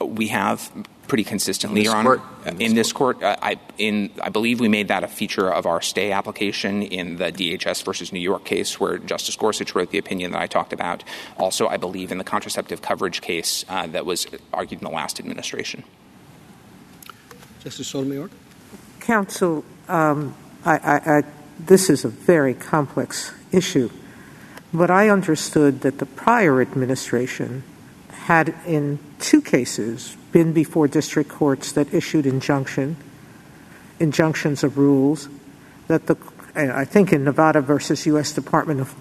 [0.00, 0.70] We have
[1.08, 2.20] pretty consistently, Your Honor.
[2.44, 5.50] In this, in this court, uh, I, in, I believe we made that a feature
[5.50, 9.90] of our stay application in the DHS versus New York case, where Justice Gorsuch wrote
[9.90, 11.04] the opinion that I talked about.
[11.38, 15.20] Also, I believe in the contraceptive coverage case uh, that was argued in the last
[15.20, 15.84] administration.
[17.62, 18.30] Justice Sotomayor?
[19.00, 21.22] Counsel, um, I, I, I,
[21.58, 23.90] this is a very complex issue.
[24.72, 27.62] But I understood that the prior administration
[28.10, 32.96] had, in two cases, been before district courts that issued injunction,
[34.00, 35.28] injunctions of rules,
[35.86, 36.16] that the,
[36.54, 38.32] I think in Nevada versus U.S.
[38.32, 38.94] Department of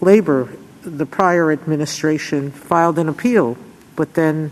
[0.00, 0.48] Labor,
[0.82, 3.58] the prior administration filed an appeal,
[3.96, 4.50] but then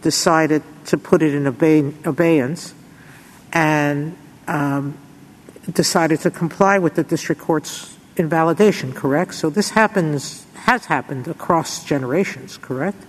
[0.00, 2.72] decided to put it in abeyance
[3.52, 4.96] and um,
[5.70, 9.34] decided to comply with the district court's invalidation, correct?
[9.34, 13.04] So this happens, has happened across generations, correct?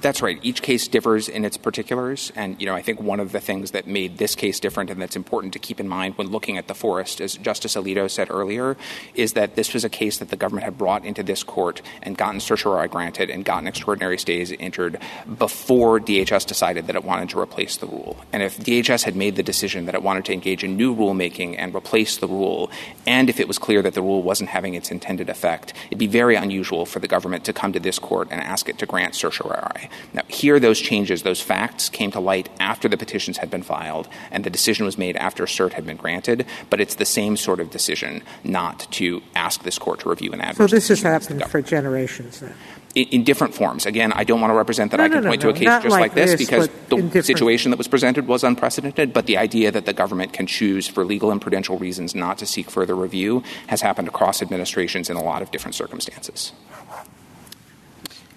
[0.00, 0.38] That's right.
[0.42, 2.32] Each case differs in its particulars.
[2.34, 5.00] And, you know, I think one of the things that made this case different and
[5.00, 8.30] that's important to keep in mind when looking at the forest, as Justice Alito said
[8.30, 8.78] earlier,
[9.14, 12.16] is that this was a case that the government had brought into this court and
[12.16, 14.98] gotten certiorari granted and gotten extraordinary stays entered
[15.38, 18.16] before DHS decided that it wanted to replace the rule.
[18.32, 21.56] And if DHS had made the decision that it wanted to engage in new rulemaking
[21.58, 22.70] and replace the rule,
[23.06, 26.06] and if it was clear that the rule wasn't having its intended effect, it'd be
[26.06, 29.14] very unusual for the government to come to this court and ask it to grant
[29.14, 29.89] certiorari.
[30.12, 34.08] Now, here, those changes, those facts came to light after the petitions had been filed
[34.30, 37.60] and the decision was made after cert had been granted, but it's the same sort
[37.60, 41.44] of decision not to ask this court to review an adverse So this has happened
[41.46, 42.54] for generations then?
[42.94, 43.86] in, in different forms.
[43.86, 45.58] Again, I don't want to represent that No, I can no, point no, to a
[45.58, 49.36] case just like like this, because the situation that was presented was unprecedented, but the
[49.36, 52.94] idea that the government can choose for legal and prudential reasons not to seek further
[52.94, 56.52] review has happened across administrations in a lot of different circumstances.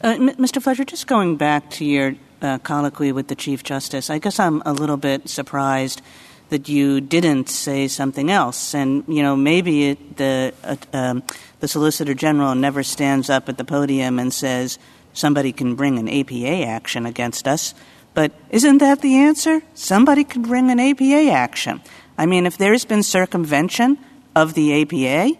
[0.03, 0.61] Uh, Mr.
[0.61, 4.61] Fletcher, just going back to your uh, colloquy with the Chief Justice, I guess I'm
[4.65, 6.01] a little bit surprised
[6.49, 8.75] that you didn't say something else.
[8.75, 11.23] And, you know, maybe the, uh, um,
[11.61, 14.77] the Solicitor General never stands up at the podium and says
[15.13, 17.73] somebody can bring an APA action against us.
[18.13, 19.61] But isn't that the answer?
[19.73, 21.81] Somebody could bring an APA action.
[22.17, 23.97] I mean, if there's been circumvention
[24.35, 25.39] of the APA,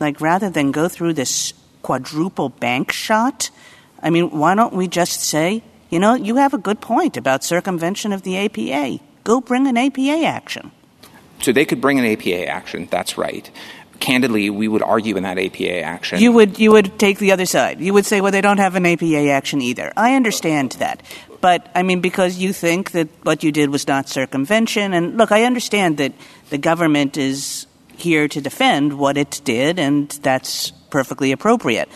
[0.00, 3.50] like rather than go through this quadruple bank shot,
[4.06, 7.42] I mean, why don't we just say, you know, you have a good point about
[7.42, 9.02] circumvention of the APA.
[9.24, 10.70] Go bring an APA action.
[11.42, 13.50] So they could bring an APA action, that's right.
[13.98, 16.20] Candidly, we would argue in that APA action.
[16.20, 17.80] You would you would take the other side.
[17.80, 19.92] You would say, well, they don't have an APA action either.
[19.96, 21.02] I understand that,
[21.40, 24.92] but I mean, because you think that what you did was not circumvention.
[24.92, 26.12] And look, I understand that
[26.50, 31.88] the government is here to defend what it did, and that's perfectly appropriate.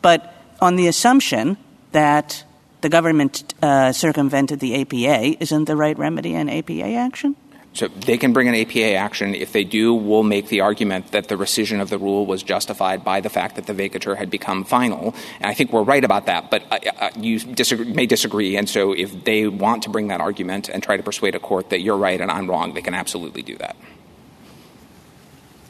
[0.00, 1.56] But on the assumption
[1.92, 2.44] that
[2.80, 7.36] the government uh, circumvented the APA, isn't the right remedy an APA action?
[7.72, 9.32] So they can bring an APA action.
[9.32, 13.04] If they do, we'll make the argument that the rescission of the rule was justified
[13.04, 15.14] by the fact that the vacatur had become final.
[15.38, 18.56] And I think we're right about that, but uh, uh, you disagree, may disagree.
[18.56, 21.70] And so if they want to bring that argument and try to persuade a court
[21.70, 23.76] that you're right and I'm wrong, they can absolutely do that.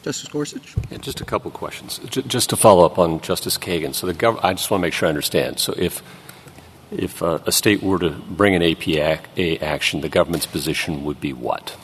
[0.03, 0.75] Justice Gorsuch?
[0.89, 1.99] Yeah, just a couple questions.
[2.09, 3.93] J- just to follow up on Justice Kagan.
[3.93, 5.59] So the gov- I just want to make sure I understand.
[5.59, 6.01] So if
[6.91, 11.31] if uh, a state were to bring an APA action, the government's position would be
[11.33, 11.77] what?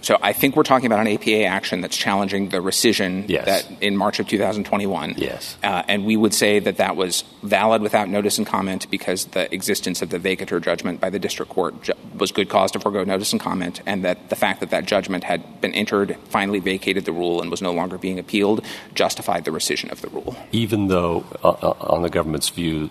[0.00, 3.44] So I think we're talking about an APA action that's challenging the rescission yes.
[3.44, 5.14] that in March of 2021.
[5.16, 5.56] Yes.
[5.62, 9.52] Uh, and we would say that that was valid without notice and comment because the
[9.54, 13.04] existence of the vacatur judgment by the district court ju- was good cause to forego
[13.04, 17.04] notice and comment, and that the fact that that judgment had been entered, finally vacated
[17.04, 20.36] the rule, and was no longer being appealed justified the rescission of the rule.
[20.52, 22.90] Even though, uh, uh on the government's view,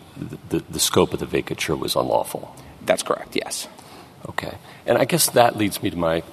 [0.49, 2.55] the, the scope of the vacatur was unlawful?
[2.85, 3.67] That's correct, yes.
[4.29, 4.57] Okay.
[4.85, 6.23] And I guess that leads me to my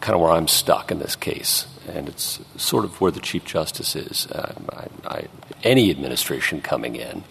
[0.00, 3.44] kind of where I'm stuck in this case, and it's sort of where the Chief
[3.44, 4.26] Justice is.
[4.26, 5.28] Uh, I, I,
[5.62, 7.24] any administration coming in,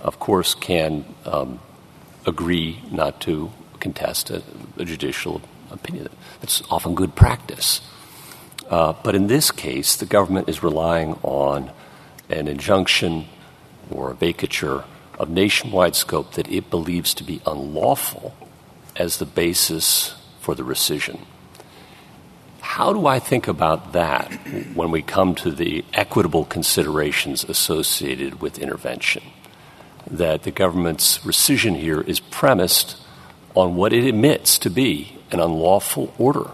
[0.00, 1.60] of course, can um,
[2.26, 4.42] agree not to contest a,
[4.78, 6.08] a, judicial opinion.
[6.40, 7.80] That's often good practice.
[8.68, 11.70] Uh, but in this case, the government is relying on
[12.30, 13.26] an injunction
[13.90, 14.84] or a vacatur
[15.18, 18.34] of nationwide scope that it believes to be unlawful
[18.96, 21.20] as the basis for the rescission.
[22.74, 24.32] How do I think about that
[24.74, 29.22] when we come to the equitable considerations associated with intervention?
[30.10, 32.96] That the government's rescission here is premised
[33.54, 36.50] on what it admits to be an unlawful order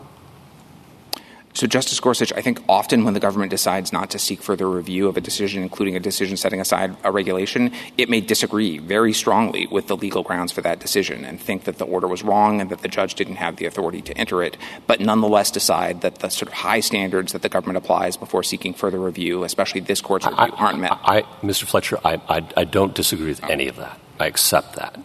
[1.53, 5.09] so, Justice Gorsuch, I think often when the government decides not to seek further review
[5.09, 9.67] of a decision, including a decision setting aside a regulation, it may disagree very strongly
[9.67, 12.71] with the legal grounds for that decision and think that the order was wrong and
[12.71, 16.29] that the judge didn't have the authority to enter it, but nonetheless decide that the
[16.29, 20.27] sort of high standards that the government applies before seeking further review, especially this court's
[20.27, 20.93] review, I, aren't met.
[20.93, 21.65] I, Mr.
[21.65, 22.21] Fletcher, I,
[22.57, 23.99] I don't disagree with any of that.
[24.21, 24.97] I accept that.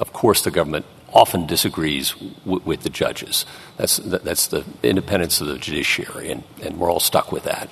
[0.00, 2.12] Of course, the government often disagrees
[2.44, 3.44] w- with the judges.
[3.76, 7.68] That's, that's the independence of the judiciary, and, and we're all stuck with that.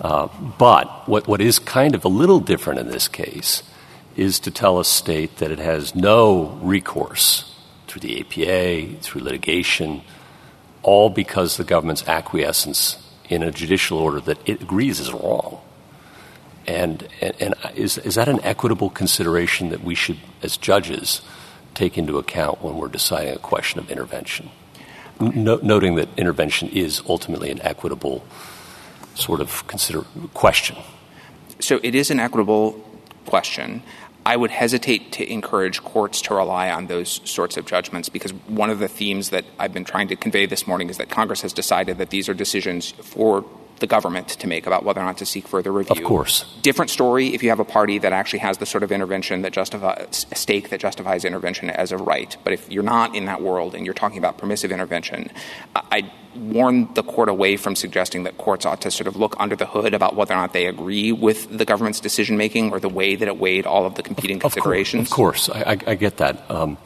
[0.00, 0.28] Uh,
[0.58, 3.62] but what, what is kind of a little different in this case
[4.16, 7.54] is to tell a state that it has no recourse
[7.86, 10.02] through the APA, through litigation,
[10.82, 15.60] all because the government's acquiescence in a judicial order that it agrees is wrong.
[16.66, 21.20] And, and, and is, is that an equitable consideration that we should, as judges,
[21.76, 24.50] take into account when we're deciding a question of intervention?
[25.20, 28.24] No, noting that intervention is ultimately an equitable
[29.14, 30.02] sort of consider
[30.34, 30.76] question.
[31.60, 32.72] So it is an equitable
[33.24, 33.82] question.
[34.26, 38.70] I would hesitate to encourage courts to rely on those sorts of judgments because one
[38.70, 41.52] of the themes that I've been trying to convey this morning is that Congress has
[41.52, 43.44] decided that these are decisions for
[43.78, 45.96] the government to make about whether or not to seek further review.
[45.96, 46.44] Of course.
[46.62, 49.52] Different story if you have a party that actually has the sort of intervention that
[49.52, 52.36] justifies, a stake that justifies intervention as a right.
[52.44, 55.30] But if you're not in that world and you're talking about permissive intervention,
[55.74, 59.56] I warn the court away from suggesting that courts ought to sort of look under
[59.56, 62.88] the hood about whether or not they agree with the government's decision making or the
[62.88, 65.08] way that it weighed all of the competing of, considerations.
[65.08, 65.66] Of course, of course.
[65.66, 66.50] I, I, I, get that.
[66.50, 66.78] Um,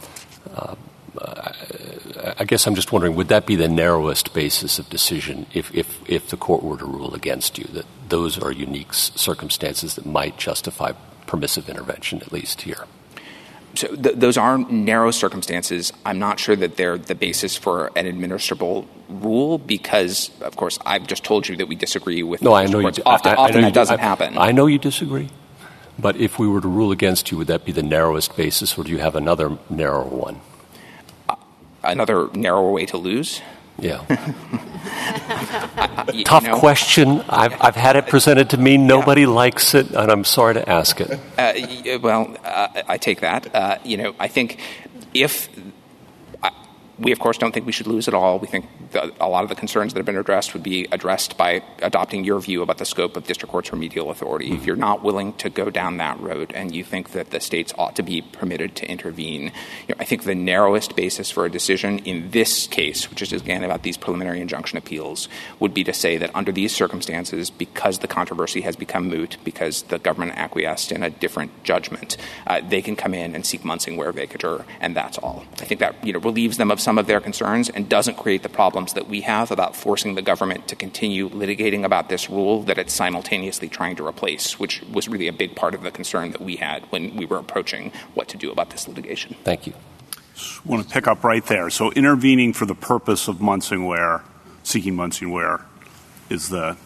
[0.55, 0.75] uh,
[1.19, 6.09] I guess I'm just wondering, would that be the narrowest basis of decision if, if,
[6.09, 10.39] if the court were to rule against you, that those are unique circumstances that might
[10.39, 10.93] justify
[11.27, 12.87] permissive intervention, at least here?
[13.75, 15.93] So th- those are narrow circumstances.
[16.05, 21.07] I'm not sure that they're the basis for an administrable rule because, of course, I've
[21.07, 22.43] just told you that we disagree with.
[22.43, 22.89] No, I know you.
[23.07, 24.03] Often, I, I often know that you doesn't do.
[24.03, 24.39] happen.
[24.39, 25.29] I, I know you disagree,
[25.99, 28.85] but if we were to rule against you, would that be the narrowest basis, or
[28.85, 30.41] do you have another narrower one?
[31.83, 33.41] Another narrower way to lose?
[33.79, 34.05] Yeah.
[36.25, 37.23] Tough know, question.
[37.29, 38.77] I've, I've had it presented to me.
[38.77, 39.29] Nobody yeah.
[39.29, 41.19] likes it, and I'm sorry to ask it.
[41.39, 43.55] Uh, well, uh, I take that.
[43.55, 44.61] Uh, you know, I think
[45.15, 45.49] if
[47.01, 48.39] We, of course, don't think we should lose it all.
[48.39, 48.67] We think
[49.21, 52.41] a lot of the concerns that have been addressed would be addressed by adopting your
[52.41, 54.53] view about the scope of district court's remedial authority.
[54.53, 57.73] If you're not willing to go down that road and you think that the states
[57.79, 59.45] ought to be permitted to intervene,
[59.89, 63.33] you know, I think the narrowest basis for a decision in this case, which is
[63.33, 65.29] again about these preliminary injunction appeals,
[65.59, 69.83] would be to say that under these circumstances, because the controversy has become moot, because
[69.85, 74.13] the government acquiesced in a different judgment, uh, they can come in and seek Munsingwear
[74.13, 75.45] vacatur, and that's all.
[75.61, 78.43] I think that you know relieves them of some of their concerns and doesn't create
[78.43, 82.63] the problems that we have about forcing the government to continue litigating about this rule
[82.63, 86.31] that it's simultaneously trying to replace, which was really a big part of the concern
[86.33, 89.37] that we had when we were approaching what to do about this litigation.
[89.45, 89.75] Thank you.
[90.35, 91.69] Just want to pick up right there.
[91.71, 94.23] So intervening for the purpose of Munsingwear,
[94.63, 95.63] seeking Munsingwear,
[96.31, 96.77] is the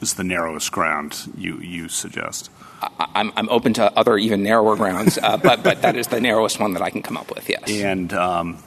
[0.00, 2.50] is the narrowest ground you you suggest.
[2.98, 6.60] I'm, I'm open to other even narrower grounds, uh, but but that is the narrowest
[6.60, 7.48] one that I can come up with.
[7.48, 7.70] Yes.
[7.70, 8.62] And um,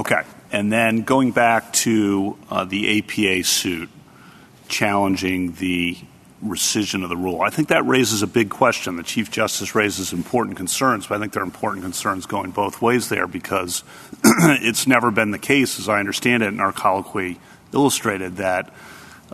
[0.00, 3.90] okay, and then going back to uh, the APA suit
[4.66, 5.96] challenging the
[6.42, 8.96] rescission of the rule, I think that raises a big question.
[8.96, 12.80] The Chief Justice raises important concerns, but I think there are important concerns going both
[12.80, 13.84] ways there because
[14.24, 17.38] it's never been the case, as I understand it, in our colloquy
[17.72, 18.72] illustrated that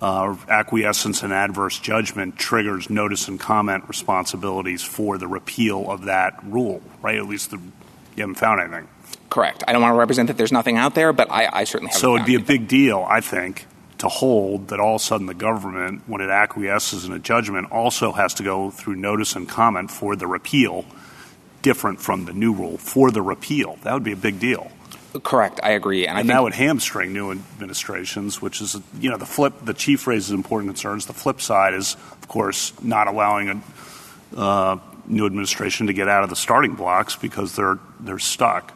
[0.03, 6.43] uh, acquiescence and adverse judgment triggers notice and comment responsibilities for the repeal of that
[6.45, 7.17] rule, right?
[7.17, 8.89] At least the, you haven't found anything.
[9.31, 9.65] Correct.
[9.67, 12.01] I don't want to represent that there's nothing out there, but I, I certainly haven't.
[12.01, 13.67] So it'd be a big deal, I think,
[13.99, 17.73] to hold that all of a sudden the government, when it acquiesces in a judgment,
[17.73, 20.85] also has to go through notice and comment for the repeal,
[21.63, 23.79] different from the new rule for the repeal.
[23.83, 24.71] That would be a big deal.
[25.23, 25.61] Correct.
[25.63, 26.07] I agree.
[26.07, 30.07] And, and that would hamstring new administrations, which is, you know, the flip, the chief
[30.07, 31.07] raises important concerns.
[31.07, 33.63] The flip side is, of course, not allowing
[34.37, 38.76] a uh, new administration to get out of the starting blocks because they're, they're stuck.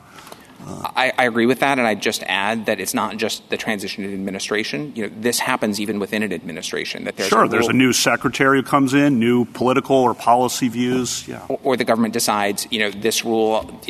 [0.97, 4.05] I, I, agree with that, and I'd just add that it's not just the transition
[4.05, 4.93] in administration.
[4.95, 7.05] You know, this happens even within an administration.
[7.05, 10.69] That there's sure, a there's a new secretary who comes in, new political or policy
[10.69, 11.45] views, yeah.
[11.49, 13.81] Or, or, the government decides, you know, this rule,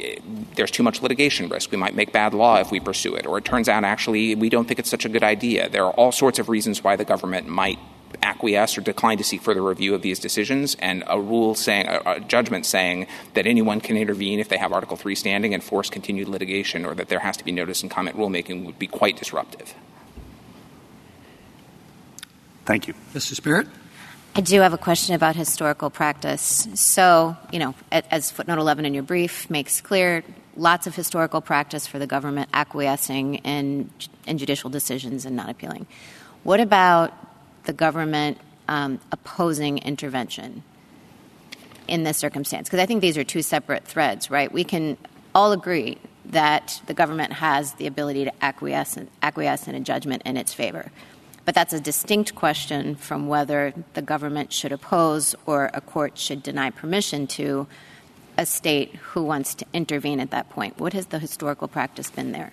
[0.57, 1.71] there's too much litigation risk.
[1.71, 3.27] We might make bad law if we pursue it.
[3.27, 5.69] Or it turns out actually we don't think it's such a good idea.
[5.69, 7.79] There are all sorts of reasons why the government might
[8.23, 12.01] acquiesce or decline to seek further review of these decisions, and a rule saying, a,
[12.07, 15.91] a, judgment saying that anyone can intervene if they have Article 3 standing and force
[15.91, 19.17] continued litigation, or that there has to be notice and comment rulemaking would be quite
[19.17, 19.75] disruptive.
[22.65, 22.95] Thank you.
[23.15, 23.67] mr spirit
[24.35, 26.69] I do have a question about historical practice.
[26.75, 30.23] So, you know, as footnote 11 in your brief makes clear,
[30.57, 33.91] lots of historical practice for the government acquiescing in,
[34.27, 35.87] in judicial decisions and not appealing.
[36.45, 37.13] What about
[37.71, 40.65] the government um, opposing intervention
[41.87, 42.69] in this circumstance?
[42.69, 44.51] Because I think these are two separate threads, right?
[44.51, 44.97] We can
[45.37, 50.37] all agree that the government has the ability to acquiesce, acquiesce in a judgment in
[50.37, 50.91] its favor.
[51.45, 56.43] But that's a distinct question from whether the government should oppose or a court should
[56.43, 57.69] deny permission to
[58.37, 60.77] a state who wants to intervene at that point.
[60.81, 62.53] What has the historical practice been there?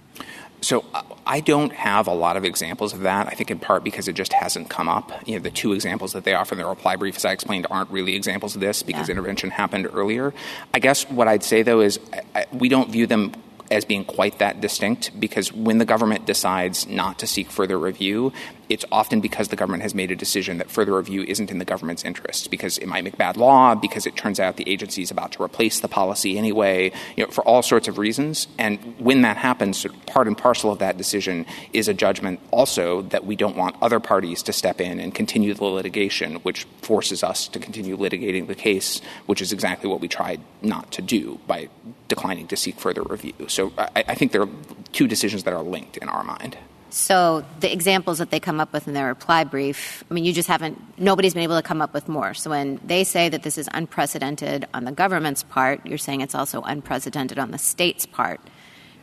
[0.62, 3.28] So uh, I don't have a lot of examples of that.
[3.28, 5.12] I think in part because it just hasn't come up.
[5.28, 7.68] You know, the two examples that they offer in their reply brief, as I explained,
[7.70, 9.14] aren't really examples of this because yeah.
[9.14, 10.34] intervention happened earlier.
[10.74, 12.00] I guess what I'd say though is
[12.36, 13.34] I, we don't view them
[13.70, 18.32] as being quite that distinct because when the government decides not to seek further review,
[18.70, 21.66] it's often because the government has made a decision that further review isn't in the
[21.66, 25.12] government's interest because it might make bad law, because it turns out the agency is
[25.12, 28.48] about to replace the policy anyway, you know, for all sorts of reasons.
[28.58, 33.26] And when that happens, part and parcel of that decision is a judgment also that
[33.26, 37.48] we don't want other parties to step in and continue the litigation, which forces us
[37.50, 41.70] to continue litigating the case, which is exactly what we tried not to do by
[42.08, 43.34] declining to seek further review.
[43.48, 44.50] So I, I think there are
[44.92, 46.58] two decisions that are linked in our mind.
[46.90, 50.34] So the examples that they come up with in their reply brief, I mean, you
[50.34, 52.34] just haven't, nobody's been able to come up with more.
[52.34, 56.36] So when they say that this is unprecedented on the government's part, you're saying it's
[56.36, 58.40] also unprecedented on the state's part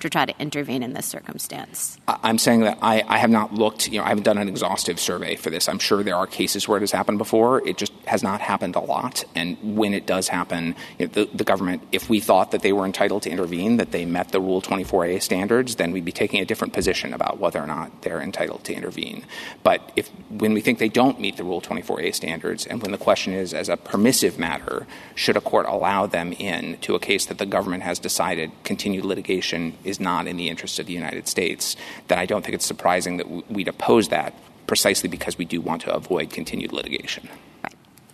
[0.05, 1.97] to try to intervene in this circumstance?
[2.07, 5.01] I'm saying that I, I, have not looked, you know, I haven't done an exhaustive
[5.01, 5.67] survey for this.
[5.67, 7.67] I'm sure there are cases where it has happened before.
[7.67, 9.25] It just has not happened a lot.
[9.35, 12.73] And when it does happen, you know, the, the, government, if we thought that they
[12.73, 16.41] were entitled to intervene, that they met the Rule 24A standards, then we'd be taking
[16.41, 19.25] a different position about whether or not they're entitled to intervene.
[19.63, 22.99] But if when we think they don't meet the Rule 24A standards, and when the
[22.99, 27.25] question is, as a permissive matter, should a court allow them in to a case
[27.27, 30.93] that the government has decided continued litigation is is not in the interest of the
[30.93, 31.77] United States,
[32.09, 34.35] then I don't think it's surprising that we'd oppose that
[34.67, 37.29] precisely because we do want to avoid continued litigation.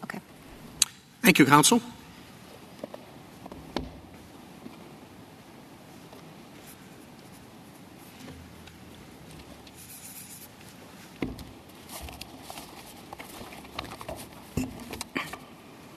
[0.05, 0.21] Okay.
[1.23, 1.81] Thank you, counsel.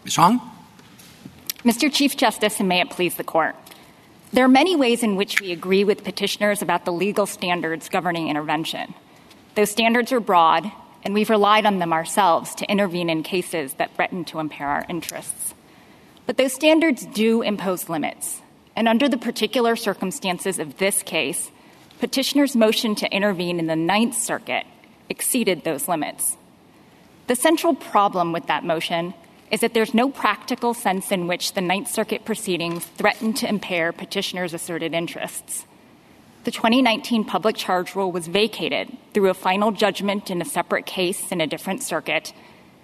[0.05, 0.15] Ms.
[0.17, 0.39] Hong?
[1.63, 1.91] Mr.
[1.91, 3.55] Chief Justice, and may it please the court.
[4.33, 8.29] There are many ways in which we agree with petitioners about the legal standards governing
[8.29, 8.95] intervention.
[9.53, 10.71] Those standards are broad,
[11.03, 14.85] and we've relied on them ourselves to intervene in cases that threaten to impair our
[14.89, 15.53] interests.
[16.25, 18.41] But those standards do impose limits,
[18.75, 21.51] and under the particular circumstances of this case,
[21.99, 24.65] petitioners' motion to intervene in the Ninth Circuit
[25.09, 26.37] exceeded those limits.
[27.27, 29.13] The central problem with that motion
[29.51, 33.91] is that there's no practical sense in which the Ninth Circuit proceedings threaten to impair
[33.91, 35.65] petitioners' asserted interests.
[36.43, 41.31] The 2019 public charge rule was vacated through a final judgment in a separate case
[41.31, 42.33] in a different circuit,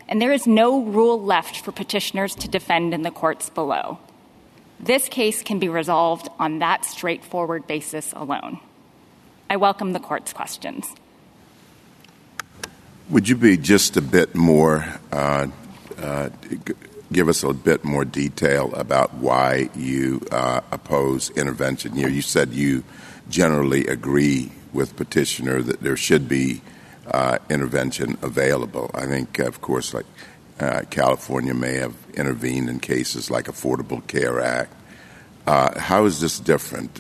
[0.08, 4.00] and there is no rule left for petitioners to defend in the courts below.
[4.80, 8.60] This case can be resolved on that straightforward basis alone.
[9.50, 10.86] I welcome the Court's questions.
[13.10, 15.48] Would you be just a bit more, uh,
[17.12, 22.10] give us a bit more detail about why you uh, oppose intervention here?
[22.10, 22.84] You said you
[23.30, 26.62] generally agree with petitioner that there should be
[27.08, 28.92] uh, intervention available.
[28.94, 30.06] I think, of course, like
[30.60, 34.74] uh, California may have intervened in cases like Affordable Care Act.
[35.48, 37.00] Uh, how is this different?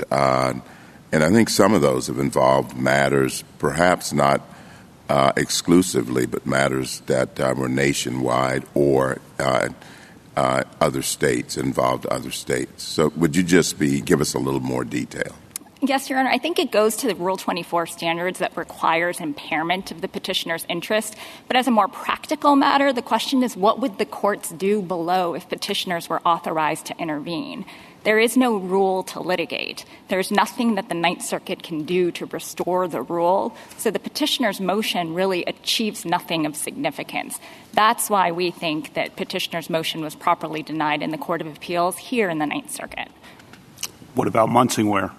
[1.11, 4.41] and I think some of those have involved matters, perhaps not
[5.09, 9.69] uh, exclusively, but matters that uh, were nationwide or uh,
[10.37, 12.83] uh, other states, involved other states.
[12.83, 15.35] So would you just be give us a little more detail?
[15.81, 16.29] Yes, Your Honor.
[16.29, 20.65] I think it goes to the Rule 24 standards that requires impairment of the petitioner's
[20.67, 21.15] interest.
[21.47, 25.35] But as a more practical matter, the question is what would the courts do below
[25.35, 27.65] if petitioners were authorized to intervene?
[28.09, 29.85] There is no rule to litigate.
[30.07, 33.55] There's nothing that the Ninth Circuit can do to restore the rule.
[33.77, 37.39] So the petitioner's motion really achieves nothing of significance.
[37.73, 41.99] That's why we think that petitioner's motion was properly denied in the Court of Appeals
[41.99, 43.09] here in the Ninth Circuit.
[44.15, 45.11] What about Munsingwear?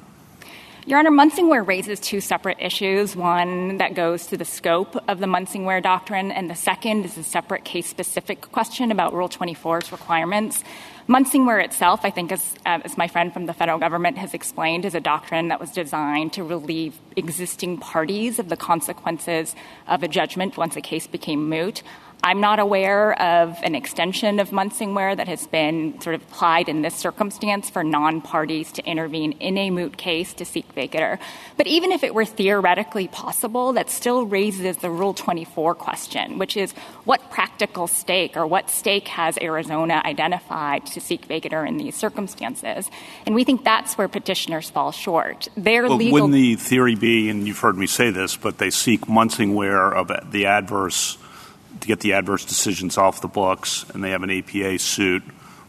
[0.86, 3.14] Your Honor, Munsingwear raises two separate issues.
[3.14, 7.22] One that goes to the scope of the Munsingwear doctrine, and the second is a
[7.22, 10.64] separate case specific question about Rule 24's requirements.
[11.06, 14.86] Munsingwear itself, I think, as, uh, as my friend from the federal government has explained,
[14.86, 19.54] is a doctrine that was designed to relieve existing parties of the consequences
[19.86, 21.82] of a judgment once a case became moot.
[22.22, 26.82] I'm not aware of an extension of Munsingwear that has been sort of applied in
[26.82, 31.18] this circumstance for non-parties to intervene in a moot case to seek vacatur.
[31.56, 36.58] But even if it were theoretically possible, that still raises the Rule 24 question, which
[36.58, 36.72] is
[37.04, 42.90] what practical stake or what stake has Arizona identified to seek vacatur in these circumstances?
[43.24, 45.48] And we think that's where petitioners fall short.
[45.56, 46.12] Their well, legal...
[46.12, 50.30] Wouldn't the theory be, and you've heard me say this, but they seek Munsingwear of
[50.32, 51.16] the adverse
[51.80, 55.22] to get the adverse decisions off the books, and they have an APA suit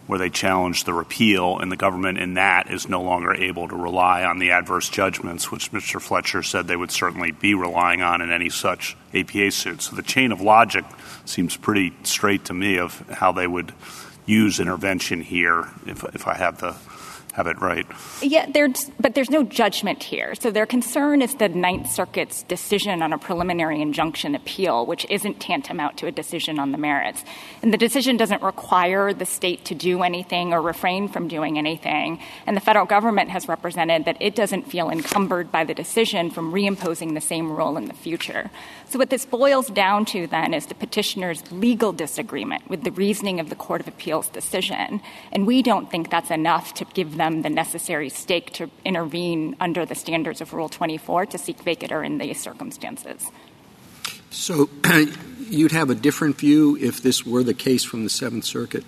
[0.07, 3.75] where they challenge the repeal, and the government in that is no longer able to
[3.75, 6.01] rely on the adverse judgments, which Mr.
[6.01, 9.81] Fletcher said they would certainly be relying on in any such APA suit.
[9.81, 10.83] So the chain of logic
[11.23, 13.73] seems pretty straight to me of how they would
[14.25, 16.75] use intervention here, if, if I have the
[17.33, 17.85] have it right.
[18.21, 20.35] Yeah, there's, but there's no judgment here.
[20.35, 25.39] So their concern is the Ninth Circuit's decision on a preliminary injunction appeal, which isn't
[25.39, 27.23] tantamount to a decision on the merits.
[27.61, 32.19] And the decision doesn't require the state to do anything or refrain from doing anything.
[32.45, 36.51] And the federal government has represented that it doesn't feel encumbered by the decision from
[36.53, 38.51] reimposing the same rule in the future.
[38.91, 43.39] So what this boils down to then is the petitioner's legal disagreement with the reasoning
[43.39, 44.99] of the Court of Appeals decision.
[45.31, 49.85] And we don't think that's enough to give them the necessary stake to intervene under
[49.85, 53.31] the standards of Rule 24 to seek vacatur in these circumstances.
[54.29, 54.69] So
[55.49, 58.83] you'd have a different view if this were the case from the Seventh Circuit?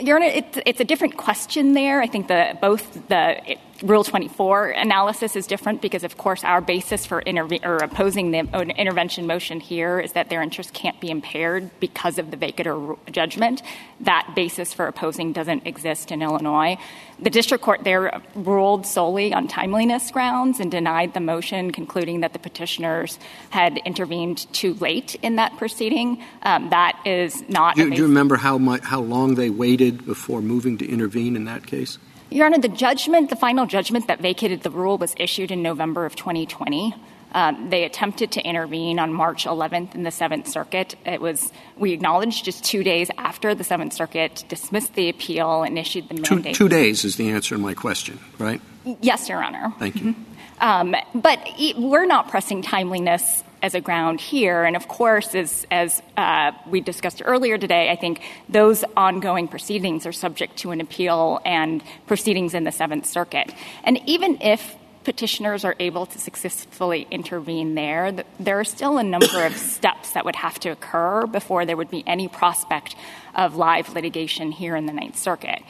[0.00, 2.02] Your Honor, it's, it's a different question there.
[2.02, 7.04] I think that both the Rule 24 analysis is different because, of course, our basis
[7.06, 8.38] for interve- or opposing the
[8.78, 13.62] intervention motion here is that their interests can't be impaired because of the vacatur judgment.
[14.00, 16.78] That basis for opposing doesn't exist in Illinois.
[17.18, 22.32] The district court there ruled solely on timeliness grounds and denied the motion, concluding that
[22.32, 23.18] the petitioners
[23.50, 26.22] had intervened too late in that proceeding.
[26.42, 27.74] Um, that is not.
[27.74, 31.44] Do, do you remember how much, how long they waited before moving to intervene in
[31.46, 31.98] that case?
[32.30, 36.06] Your Honor, the judgment, the final judgment that vacated the rule was issued in November
[36.06, 36.94] of 2020.
[37.32, 40.94] Um, they attempted to intervene on March 11th in the Seventh Circuit.
[41.04, 45.76] It was, we acknowledged, just two days after the Seventh Circuit dismissed the appeal and
[45.76, 46.54] issued the mandate.
[46.54, 48.60] Two, days is the answer to my question, right?
[49.00, 49.74] Yes, Your Honor.
[49.80, 50.12] Thank you.
[50.12, 50.22] Mm-hmm.
[50.60, 51.40] Um, but
[51.76, 54.64] we're not pressing timeliness as a ground here.
[54.64, 60.04] And of course, as, as uh, we discussed earlier today, I think those ongoing proceedings
[60.04, 63.54] are subject to an appeal and proceedings in the Seventh Circuit.
[63.82, 69.46] And even if petitioners are able to successfully intervene there, there are still a number
[69.46, 72.94] of steps that would have to occur before there would be any prospect
[73.34, 75.62] of live litigation here in the Ninth Circuit.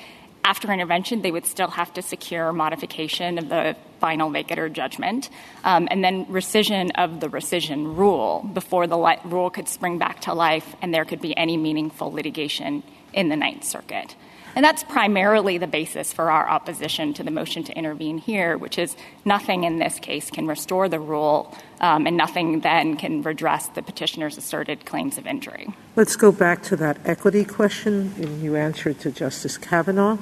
[0.47, 5.31] After intervention, they would still have to secure modification of the final vacatur judgment
[5.65, 10.21] um, and then rescission of the rescission rule before the li- rule could spring back
[10.21, 12.83] to life and there could be any meaningful litigation
[13.15, 14.15] in the Ninth Circuit.
[14.55, 18.79] And that's primarily the basis for our opposition to the motion to intervene here, which
[18.79, 18.95] is
[19.25, 23.83] nothing in this case can restore the rule, um, and nothing then can redress the
[23.83, 25.75] petitioner's asserted claims of injury.
[25.97, 30.19] Let's go back to that equity question you answered to Justice Kavanaugh.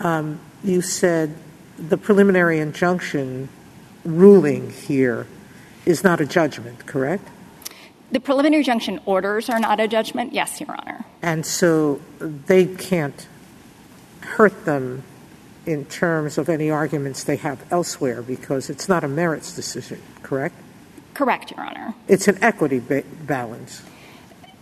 [0.00, 1.34] Um, you said
[1.78, 3.48] the preliminary injunction
[4.04, 5.26] ruling here
[5.86, 7.28] is not a judgment, correct?
[8.10, 11.04] The preliminary injunction orders are not a judgment, yes, Your Honor.
[11.20, 13.28] And so they can't
[14.20, 15.02] hurt them
[15.66, 20.54] in terms of any arguments they have elsewhere because it's not a merits decision, correct?
[21.12, 21.94] Correct, Your Honor.
[22.06, 23.82] It's an equity ba- balance.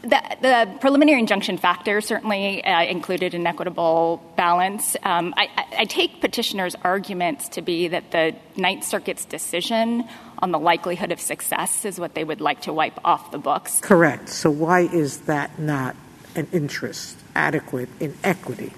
[0.07, 4.97] The, preliminary injunction factor certainly uh, included an equitable balance.
[5.03, 10.05] Um, I, take petitioners' arguments to be that the Ninth Circuit's decision
[10.39, 13.81] on the likelihood of success is what they would like to wipe off the books.
[13.81, 14.29] Correct.
[14.29, 15.97] So why is that not
[16.35, 18.73] an interest adequate in equity?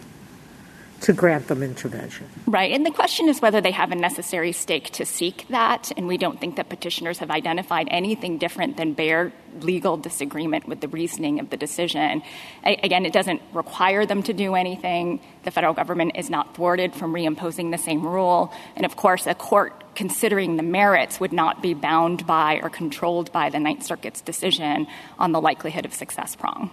[1.00, 2.26] To grant them intervention.
[2.46, 2.72] Right.
[2.72, 5.92] And the question is whether they have a necessary stake to seek that.
[5.96, 10.80] And we don't think that petitioners have identified anything different than bare legal disagreement with
[10.80, 12.22] the reasoning of the decision.
[12.64, 15.20] I, again, it doesn't require them to do anything.
[15.44, 18.52] The federal government is not thwarted from reimposing the same rule.
[18.74, 23.32] And of course, a court considering the merits would not be bound by or controlled
[23.32, 24.86] by the Ninth Circuit's decision
[25.18, 26.70] on the likelihood of success prong.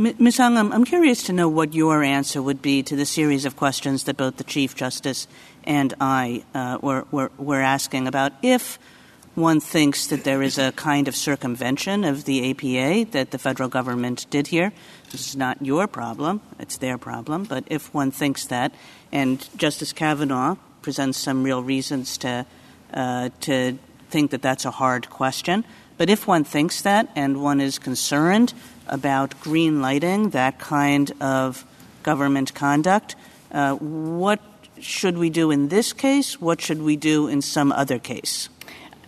[0.00, 0.38] Ms.
[0.38, 4.04] Hong, I'm curious to know what your answer would be to the series of questions
[4.04, 5.28] that both the Chief Justice
[5.64, 8.78] and I uh, were, were, were asking about if
[9.34, 13.68] one thinks that there is a kind of circumvention of the APA that the federal
[13.68, 14.72] government did here.
[15.10, 17.44] This is not your problem, it's their problem.
[17.44, 18.72] But if one thinks that,
[19.12, 22.46] and Justice Kavanaugh presents some real reasons to,
[22.94, 23.78] uh, to
[24.08, 25.62] think that that's a hard question,
[25.98, 28.54] but if one thinks that and one is concerned
[28.90, 31.64] about green lighting that kind of
[32.02, 33.16] government conduct,
[33.52, 34.40] uh, what
[34.80, 36.40] should we do in this case?
[36.40, 38.48] What should we do in some other case?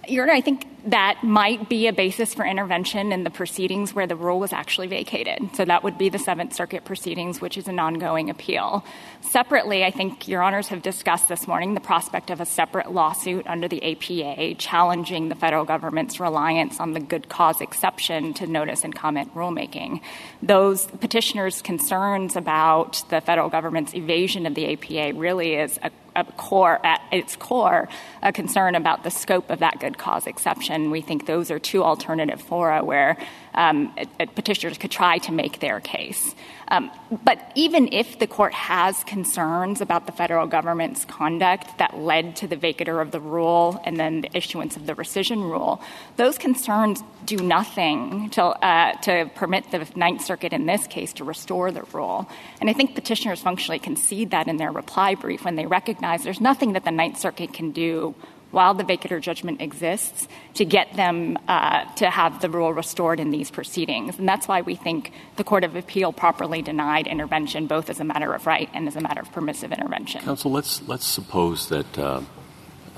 [0.09, 4.07] Your Honor, I think that might be a basis for intervention in the proceedings where
[4.07, 5.55] the rule was actually vacated.
[5.55, 8.85] So that would be the Seventh Circuit proceedings, which is an ongoing appeal.
[9.21, 13.47] Separately, I think Your Honors have discussed this morning the prospect of a separate lawsuit
[13.47, 18.83] under the APA challenging the federal government's reliance on the good cause exception to notice
[18.83, 20.01] and comment rulemaking.
[20.43, 26.25] Those petitioners' concerns about the federal government's evasion of the APA really is a a
[26.25, 27.89] core, at its core,
[28.23, 30.72] a concern about the scope of that good cause exception.
[30.73, 33.17] And we think those are two alternative fora where
[33.55, 33.95] um,
[34.35, 36.35] petitioners could try to make their case.
[36.69, 36.91] Um,
[37.23, 42.47] but even if the court has concerns about the federal government's conduct that led to
[42.47, 45.83] the vacatur of the rule and then the issuance of the rescission rule,
[46.17, 51.25] those concerns do nothing to, uh, to permit the Ninth Circuit in this case to
[51.25, 52.27] restore the rule.
[52.61, 56.41] And I think petitioners functionally concede that in their reply brief when they recognize there's
[56.41, 58.15] nothing that the Ninth Circuit can do
[58.53, 63.31] while the vacatur judgment exists to get them uh, to have the rule restored in
[63.31, 64.19] these proceedings.
[64.19, 68.05] And that's why we think the Court of Appeal properly denied intervention, both as a
[68.05, 70.23] matter of right and as a matter of permissive intervention.
[70.23, 72.21] Counsel, let's, let's suppose that uh,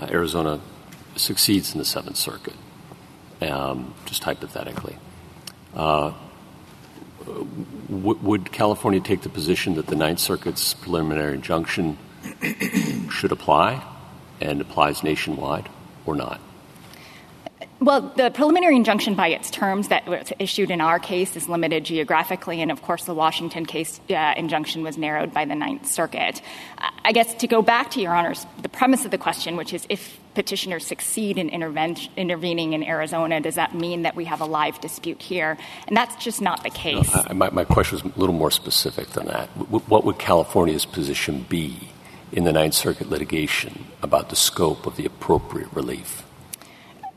[0.02, 0.60] Arizona
[1.16, 2.56] succeeds in the Seventh Circuit,
[3.40, 4.96] um, just hypothetically.
[5.74, 6.12] Uh,
[7.24, 11.96] w- would California take the position that the Ninth Circuit's preliminary injunction
[13.10, 13.84] should apply?
[14.44, 15.68] And applies nationwide
[16.06, 16.40] or not?
[17.80, 21.84] Well, the preliminary injunction by its terms that was issued in our case is limited
[21.84, 26.40] geographically, and of course, the Washington case uh, injunction was narrowed by the Ninth Circuit.
[27.04, 29.86] I guess to go back to Your Honor's, the premise of the question, which is
[29.90, 34.80] if petitioners succeed in intervening in Arizona, does that mean that we have a live
[34.80, 35.58] dispute here?
[35.86, 37.12] And that's just not the case.
[37.14, 39.48] No, I, my, my question is a little more specific than that.
[39.48, 41.88] What would California's position be
[42.34, 46.24] in the Ninth Circuit litigation about the scope of the appropriate relief?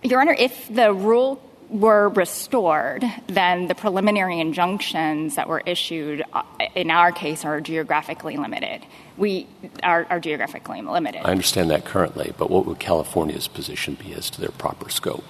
[0.03, 6.43] Your Honor, if the rule were restored, then the preliminary injunctions that were issued uh,
[6.75, 8.85] in our case are geographically limited.
[9.17, 9.47] We
[9.83, 11.25] are, are, geographically limited.
[11.25, 15.25] I understand that currently, but what would California's position be as to their proper scope?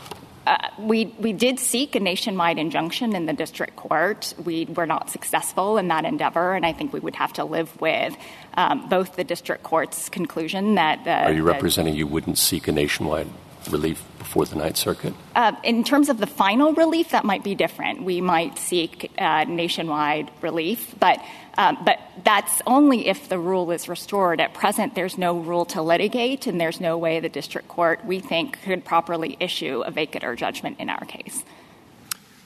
[0.48, 4.34] Uh, we, we did seek a nationwide injunction in the district court.
[4.46, 7.70] We were not successful in that endeavor, and I think we would have to live
[7.82, 8.16] with
[8.54, 11.06] um, both the district court's conclusion that.
[11.06, 13.28] Are you representing you wouldn't seek a nationwide
[13.70, 15.14] relief before the Ninth Circuit?
[15.36, 18.04] Uh, in terms of the final relief, that might be different.
[18.04, 21.20] We might seek uh, nationwide relief, but
[21.58, 24.40] um, but that's only if the rule is restored.
[24.40, 28.20] At present, there's no rule to litigate, and there's no way the district court, we
[28.20, 31.44] think, could properly issue a vacatur judgment in our case.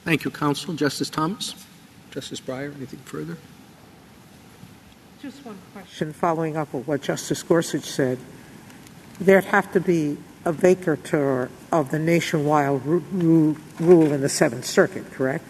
[0.05, 0.73] Thank you, counsel.
[0.73, 1.55] Justice Thomas?
[2.11, 3.37] Justice Breyer, anything further?
[5.21, 8.17] Just one question following up on what Justice Gorsuch said.
[9.19, 15.45] There'd have to be a vacatur of the nationwide rule in the Seventh Circuit, correct?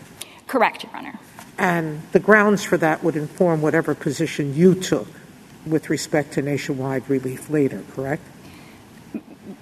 [0.47, 1.19] Correct, Your Honor.
[1.57, 5.07] And the grounds for that would inform whatever position you took
[5.65, 8.23] with respect to nationwide relief later, correct?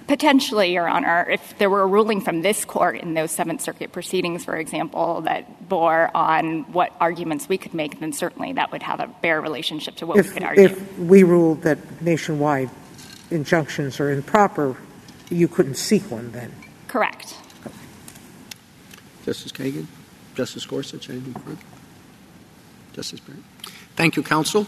[0.06, 1.28] Potentially, Your Honor.
[1.30, 5.20] If there were a ruling from this court in those Seventh Circuit proceedings, for example,
[5.22, 9.40] that bore on what arguments we could make, then certainly that would have a bare
[9.40, 10.64] relationship to what if, we could argue.
[10.64, 12.70] If we ruled that nationwide
[13.30, 14.76] injunctions are improper,
[15.30, 16.52] you couldn't seek one then?
[16.88, 17.36] Correct.
[19.24, 19.86] Justice Kagan?
[20.34, 21.58] Justice Gorsuch, anything further?
[22.92, 23.42] Justice Barrett?
[23.96, 24.66] Thank you, counsel.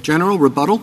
[0.00, 0.82] General, rebuttal?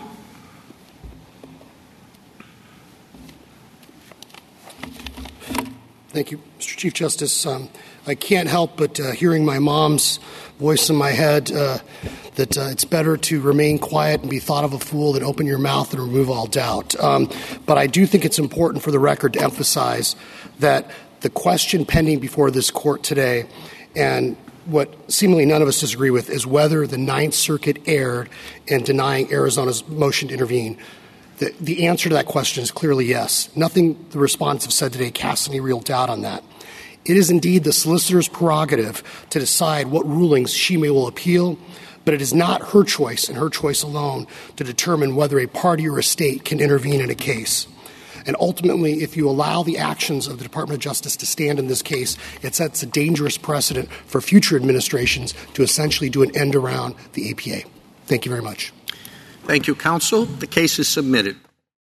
[6.09, 6.77] Thank you, Mr.
[6.77, 7.45] Chief Justice.
[7.45, 7.69] Um,
[8.07, 10.19] I can't help but uh, hearing my mom's
[10.59, 11.79] voice in my head uh,
[12.39, 15.45] that uh, it's better to remain quiet and be thought of a fool than open
[15.45, 16.99] your mouth and remove all doubt.
[16.99, 17.29] Um,
[17.65, 20.15] but I do think it's important for the record to emphasize
[20.59, 20.89] that
[21.21, 23.45] the question pending before this court today
[23.95, 28.29] and what seemingly none of us disagree with is whether the Ninth Circuit erred
[28.67, 30.77] in denying Arizona's motion to intervene.
[31.39, 33.49] The, the answer to that question is clearly yes.
[33.55, 36.43] Nothing the respondents have said today casts any real doubt on that.
[37.05, 41.57] It is indeed the solicitor's prerogative to decide what rulings she may will appeal,
[42.09, 44.25] but it is not her choice and her choice alone
[44.55, 47.67] to determine whether a party or a state can intervene in a case.
[48.25, 51.67] And ultimately, if you allow the actions of the Department of Justice to stand in
[51.67, 56.55] this case, it sets a dangerous precedent for future administrations to essentially do an end
[56.55, 57.69] around the APA.
[58.07, 58.73] Thank you very much.
[59.43, 60.25] Thank you, counsel.
[60.25, 61.37] The case is submitted.